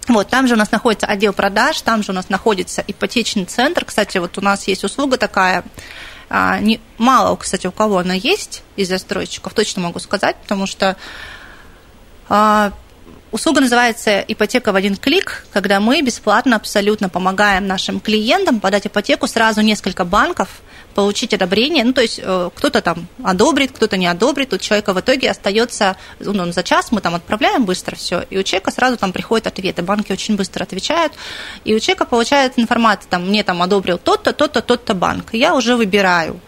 Вот, 0.07 0.29
там 0.29 0.47
же 0.47 0.55
у 0.55 0.57
нас 0.57 0.71
находится 0.71 1.05
отдел 1.05 1.31
продаж, 1.31 1.79
там 1.81 2.03
же 2.03 2.11
у 2.11 2.15
нас 2.15 2.29
находится 2.29 2.83
ипотечный 2.85 3.45
центр. 3.45 3.85
Кстати, 3.85 4.17
вот 4.17 4.37
у 4.37 4.41
нас 4.41 4.67
есть 4.67 4.83
услуга 4.83 5.17
такая, 5.17 5.63
а, 6.33 6.61
не, 6.61 6.79
мало, 6.97 7.35
кстати, 7.35 7.67
у 7.67 7.73
кого 7.73 7.97
она 7.97 8.13
есть 8.13 8.63
из 8.77 8.87
застройщиков, 8.87 9.53
точно 9.53 9.81
могу 9.81 9.99
сказать, 9.99 10.37
потому 10.37 10.65
что 10.65 10.95
а, 12.29 12.71
Услуга 13.31 13.61
называется 13.61 14.19
«Ипотека 14.19 14.73
в 14.73 14.75
один 14.75 14.97
клик», 14.97 15.45
когда 15.53 15.79
мы 15.79 16.01
бесплатно 16.01 16.57
абсолютно 16.57 17.07
помогаем 17.07 17.65
нашим 17.65 18.01
клиентам 18.01 18.59
подать 18.59 18.87
ипотеку 18.87 19.25
сразу 19.25 19.61
несколько 19.61 20.03
банков, 20.03 20.49
получить 20.95 21.33
одобрение. 21.33 21.85
Ну, 21.85 21.93
то 21.93 22.01
есть 22.01 22.19
э, 22.21 22.49
кто-то 22.53 22.81
там 22.81 23.07
одобрит, 23.23 23.71
кто-то 23.71 23.95
не 23.95 24.07
одобрит. 24.07 24.51
У 24.51 24.57
человека 24.57 24.93
в 24.93 24.99
итоге 24.99 25.31
остается, 25.31 25.95
ну, 26.19 26.51
за 26.51 26.61
час 26.61 26.91
мы 26.91 26.99
там 26.99 27.15
отправляем 27.15 27.63
быстро 27.63 27.95
все, 27.95 28.25
и 28.29 28.37
у 28.37 28.43
человека 28.43 28.71
сразу 28.71 28.97
там 28.97 29.13
приходят 29.13 29.47
ответы. 29.47 29.81
Банки 29.81 30.11
очень 30.11 30.35
быстро 30.35 30.63
отвечают, 30.63 31.13
и 31.63 31.73
у 31.73 31.79
человека 31.79 32.03
получается 32.03 32.59
информация, 32.59 33.09
там, 33.09 33.29
мне 33.29 33.45
там 33.45 33.61
одобрил 33.61 33.97
тот-то, 33.97 34.33
тот-то, 34.33 34.61
тот-то 34.61 34.93
банк. 34.93 35.27
я 35.31 35.55
уже 35.55 35.77
выбираю 35.77 36.41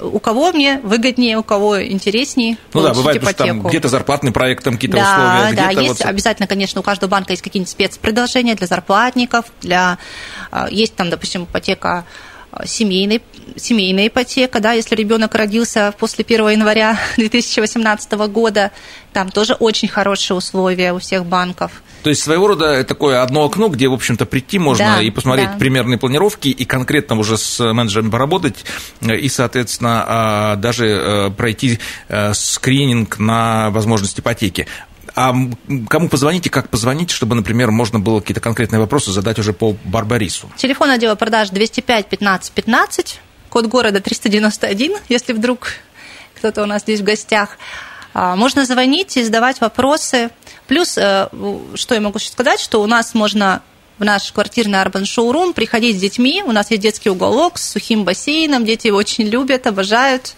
у 0.00 0.18
кого 0.18 0.52
мне 0.52 0.80
выгоднее, 0.82 1.38
у 1.38 1.42
кого 1.42 1.82
интереснее 1.82 2.56
Ну 2.72 2.82
да, 2.82 2.92
бывает, 2.92 3.22
ипотеку. 3.22 3.44
что 3.44 3.46
там 3.46 3.62
где-то 3.62 3.88
зарплатный 3.88 4.32
проект, 4.32 4.64
там 4.64 4.74
какие-то 4.74 4.96
да, 4.96 5.02
условия. 5.02 5.56
Да, 5.56 5.80
есть 5.80 6.00
вот... 6.00 6.06
обязательно, 6.06 6.46
конечно, 6.46 6.80
у 6.80 6.84
каждого 6.84 7.10
банка 7.10 7.32
есть 7.32 7.42
какие-нибудь 7.42 7.70
спецпредложения 7.70 8.54
для 8.54 8.66
зарплатников, 8.66 9.46
для... 9.60 9.98
А, 10.50 10.68
есть 10.70 10.94
там, 10.96 11.10
допустим, 11.10 11.44
ипотека 11.44 12.04
семейной, 12.64 13.22
семейная 13.56 14.08
ипотека, 14.08 14.60
да, 14.60 14.72
если 14.72 14.94
ребенок 14.94 15.34
родился 15.34 15.94
после 15.98 16.24
1 16.24 16.48
января 16.50 16.98
2018 17.16 18.12
года, 18.12 18.72
там 19.12 19.30
тоже 19.30 19.54
очень 19.54 19.88
хорошие 19.88 20.36
условия 20.36 20.92
у 20.92 20.98
всех 20.98 21.26
банков. 21.26 21.82
То 22.02 22.10
есть 22.10 22.22
своего 22.22 22.46
рода 22.46 22.84
такое 22.84 23.22
одно 23.22 23.44
окно, 23.44 23.68
где, 23.68 23.88
в 23.88 23.92
общем-то, 23.92 24.26
прийти 24.26 24.58
можно 24.58 24.96
да, 24.96 25.02
и 25.02 25.10
посмотреть 25.10 25.50
да. 25.52 25.58
примерные 25.58 25.98
планировки, 25.98 26.48
и 26.48 26.64
конкретно 26.64 27.18
уже 27.18 27.36
с 27.36 27.58
менеджерами 27.72 28.10
поработать, 28.10 28.64
и, 29.00 29.28
соответственно, 29.28 30.04
а, 30.06 30.56
даже 30.56 30.86
э, 30.86 31.30
пройти 31.30 31.80
э, 32.08 32.32
скрининг 32.32 33.18
на 33.18 33.70
возможность 33.70 34.20
ипотеки. 34.20 34.68
А 35.16 35.34
кому 35.88 36.10
позвонить 36.10 36.46
и 36.46 36.50
как 36.50 36.68
позвонить, 36.68 37.10
чтобы, 37.10 37.34
например, 37.34 37.70
можно 37.70 37.98
было 37.98 38.20
какие-то 38.20 38.42
конкретные 38.42 38.80
вопросы 38.80 39.12
задать 39.12 39.38
уже 39.38 39.54
по 39.54 39.74
Барбарису? 39.84 40.50
Телефон 40.56 40.90
отдела 40.90 41.14
продаж 41.14 41.48
205 41.48 42.06
15 42.06 42.52
15, 42.52 43.20
код 43.48 43.64
города 43.64 44.02
391, 44.02 44.92
если 45.08 45.32
вдруг 45.32 45.68
кто-то 46.34 46.62
у 46.62 46.66
нас 46.66 46.82
здесь 46.82 47.00
в 47.00 47.04
гостях. 47.04 47.56
А, 48.12 48.36
можно 48.36 48.66
звонить 48.66 49.16
и 49.16 49.24
задавать 49.24 49.58
вопросы. 49.62 50.28
Плюс, 50.66 50.98
э, 50.98 51.28
что 51.74 51.94
я 51.94 52.00
могу 52.02 52.18
сказать, 52.18 52.60
что 52.60 52.82
у 52.82 52.86
нас 52.86 53.14
можно 53.14 53.62
в 53.98 54.04
наш 54.04 54.30
квартирный 54.32 54.80
Urban 54.80 55.04
Showroom 55.04 55.54
приходить 55.54 55.96
с 55.96 56.00
детьми. 56.00 56.42
У 56.44 56.52
нас 56.52 56.70
есть 56.70 56.82
детский 56.82 57.08
уголок 57.08 57.56
с 57.56 57.70
сухим 57.70 58.04
бассейном. 58.04 58.66
Дети 58.66 58.88
его 58.88 58.98
очень 58.98 59.24
любят, 59.24 59.66
обожают. 59.66 60.34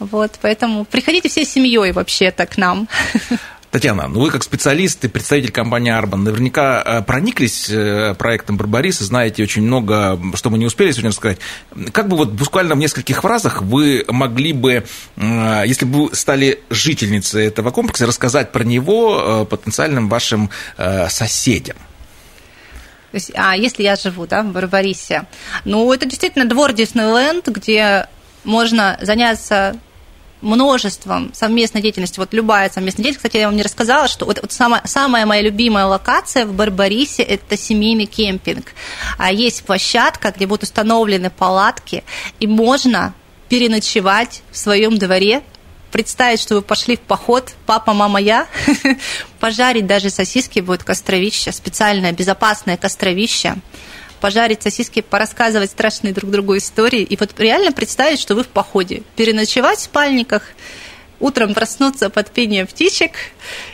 Вот, 0.00 0.32
поэтому 0.42 0.84
приходите 0.84 1.28
всей 1.28 1.44
семьей 1.44 1.92
вообще-то 1.92 2.46
к 2.46 2.56
нам. 2.56 2.88
Татьяна, 3.70 4.08
ну 4.08 4.20
вы 4.20 4.30
как 4.30 4.42
специалист 4.42 5.04
и 5.04 5.08
представитель 5.08 5.52
компании 5.52 5.92
Арбан 5.92 6.24
наверняка 6.24 6.82
э, 6.82 7.02
прониклись 7.02 7.68
э, 7.68 8.14
проектом 8.18 8.56
Барбарис 8.56 9.02
и 9.02 9.04
знаете 9.04 9.42
очень 9.42 9.60
много, 9.60 10.18
что 10.36 10.48
мы 10.48 10.56
не 10.56 10.64
успели 10.64 10.90
сегодня 10.90 11.10
рассказать. 11.10 11.38
Как 11.92 12.08
бы 12.08 12.16
вот 12.16 12.30
буквально 12.30 12.76
в 12.76 12.78
нескольких 12.78 13.20
фразах 13.20 13.60
вы 13.60 14.06
могли 14.08 14.54
бы, 14.54 14.84
э, 15.16 15.62
если 15.66 15.84
бы 15.84 16.14
стали 16.14 16.60
жительницей 16.70 17.46
этого 17.46 17.70
комплекса, 17.70 18.06
рассказать 18.06 18.52
про 18.52 18.64
него 18.64 19.44
потенциальным 19.44 20.08
вашим 20.08 20.48
соседям? 21.08 21.76
То 23.10 23.14
есть, 23.14 23.32
а 23.34 23.56
если 23.56 23.82
я 23.82 23.96
живу, 23.96 24.26
да, 24.26 24.42
в 24.42 24.52
Барбарисе, 24.52 25.26
ну, 25.64 25.92
это 25.92 26.06
действительно 26.06 26.46
двор 26.46 26.72
Диснейленд, 26.72 27.48
где 27.48 28.06
можно 28.44 28.98
заняться 29.00 29.76
множеством 30.40 31.32
совместной 31.34 31.82
деятельности, 31.82 32.18
вот 32.18 32.32
любая 32.32 32.70
совместная 32.70 33.04
деятельность, 33.04 33.24
кстати, 33.24 33.40
я 33.40 33.46
вам 33.46 33.56
не 33.56 33.62
рассказала, 33.62 34.08
что 34.08 34.24
вот, 34.24 34.38
вот 34.40 34.52
самая, 34.52 34.82
самая 34.84 35.26
моя 35.26 35.42
любимая 35.42 35.86
локация 35.86 36.46
в 36.46 36.52
Барбарисе– 36.52 37.22
это 37.24 37.56
семейный 37.56 38.06
кемпинг. 38.06 38.72
А 39.18 39.32
есть 39.32 39.64
площадка, 39.64 40.32
где 40.34 40.46
будут 40.46 40.64
установлены 40.64 41.30
палатки, 41.30 42.04
и 42.40 42.46
можно 42.46 43.14
переночевать 43.48 44.42
в 44.50 44.58
своем 44.58 44.98
дворе, 44.98 45.42
представить, 45.90 46.40
что 46.40 46.56
вы 46.56 46.62
пошли 46.62 46.96
в 46.96 47.00
поход, 47.00 47.52
папа, 47.66 47.94
мама, 47.94 48.20
я, 48.20 48.46
пожарить 49.40 49.86
даже 49.86 50.10
сосиски 50.10 50.60
будет 50.60 50.84
костровище, 50.84 51.50
специальное 51.52 52.12
безопасное 52.12 52.76
костровище– 52.76 53.56
пожарить 54.18 54.62
сосиски, 54.62 55.00
порассказывать 55.00 55.70
страшные 55.70 56.12
друг 56.12 56.30
другу 56.30 56.56
истории 56.56 57.02
и 57.02 57.16
вот 57.16 57.30
реально 57.38 57.72
представить, 57.72 58.20
что 58.20 58.34
вы 58.34 58.44
в 58.44 58.48
походе, 58.48 59.02
переночевать 59.16 59.78
в 59.78 59.82
спальниках, 59.82 60.42
утром 61.20 61.54
проснуться 61.54 62.10
под 62.10 62.30
пение 62.30 62.66
птичек 62.66 63.12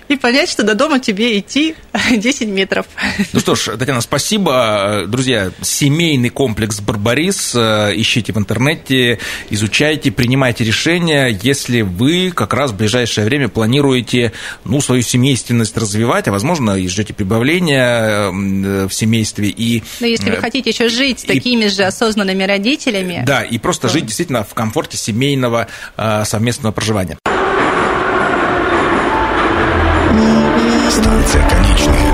и 0.08 0.16
понять, 0.16 0.50
что 0.50 0.62
до 0.62 0.74
дома 0.74 0.98
тебе 0.98 1.38
идти 1.38 1.74
10 2.10 2.48
метров. 2.48 2.86
Ну 3.32 3.40
что 3.40 3.54
ж, 3.54 3.76
Татьяна, 3.78 4.00
спасибо. 4.00 5.04
Друзья, 5.06 5.50
семейный 5.62 6.28
комплекс 6.28 6.80
«Барбарис» 6.80 7.54
э, 7.54 7.92
ищите 7.96 8.32
в 8.32 8.38
интернете, 8.38 9.18
изучайте, 9.50 10.10
принимайте 10.10 10.64
решения, 10.64 11.28
если 11.42 11.82
вы 11.82 12.32
как 12.34 12.54
раз 12.54 12.70
в 12.70 12.76
ближайшее 12.76 13.24
время 13.26 13.48
планируете 13.48 14.32
ну, 14.64 14.80
свою 14.80 15.02
семейственность 15.02 15.76
развивать, 15.76 16.28
а, 16.28 16.32
возможно, 16.32 16.78
и 16.78 16.88
ждете 16.88 17.14
прибавления 17.14 18.30
э, 18.30 18.86
в 18.88 18.92
семействе. 18.92 19.48
И, 19.48 19.82
Но 20.00 20.06
если 20.06 20.30
вы 20.30 20.36
э, 20.36 20.40
хотите 20.40 20.70
еще 20.70 20.88
жить 20.88 21.20
с 21.20 21.24
такими 21.24 21.66
же 21.66 21.84
осознанными 21.84 22.44
родителями. 22.44 23.22
Да, 23.26 23.42
и 23.42 23.58
просто 23.58 23.88
то... 23.88 23.92
жить 23.92 24.06
действительно 24.06 24.44
в 24.44 24.54
комфорте 24.54 24.96
семейного 24.96 25.68
совместного 26.24 26.72
проживания. 26.72 27.18
Станция 30.94 31.42
конечная. 31.48 32.13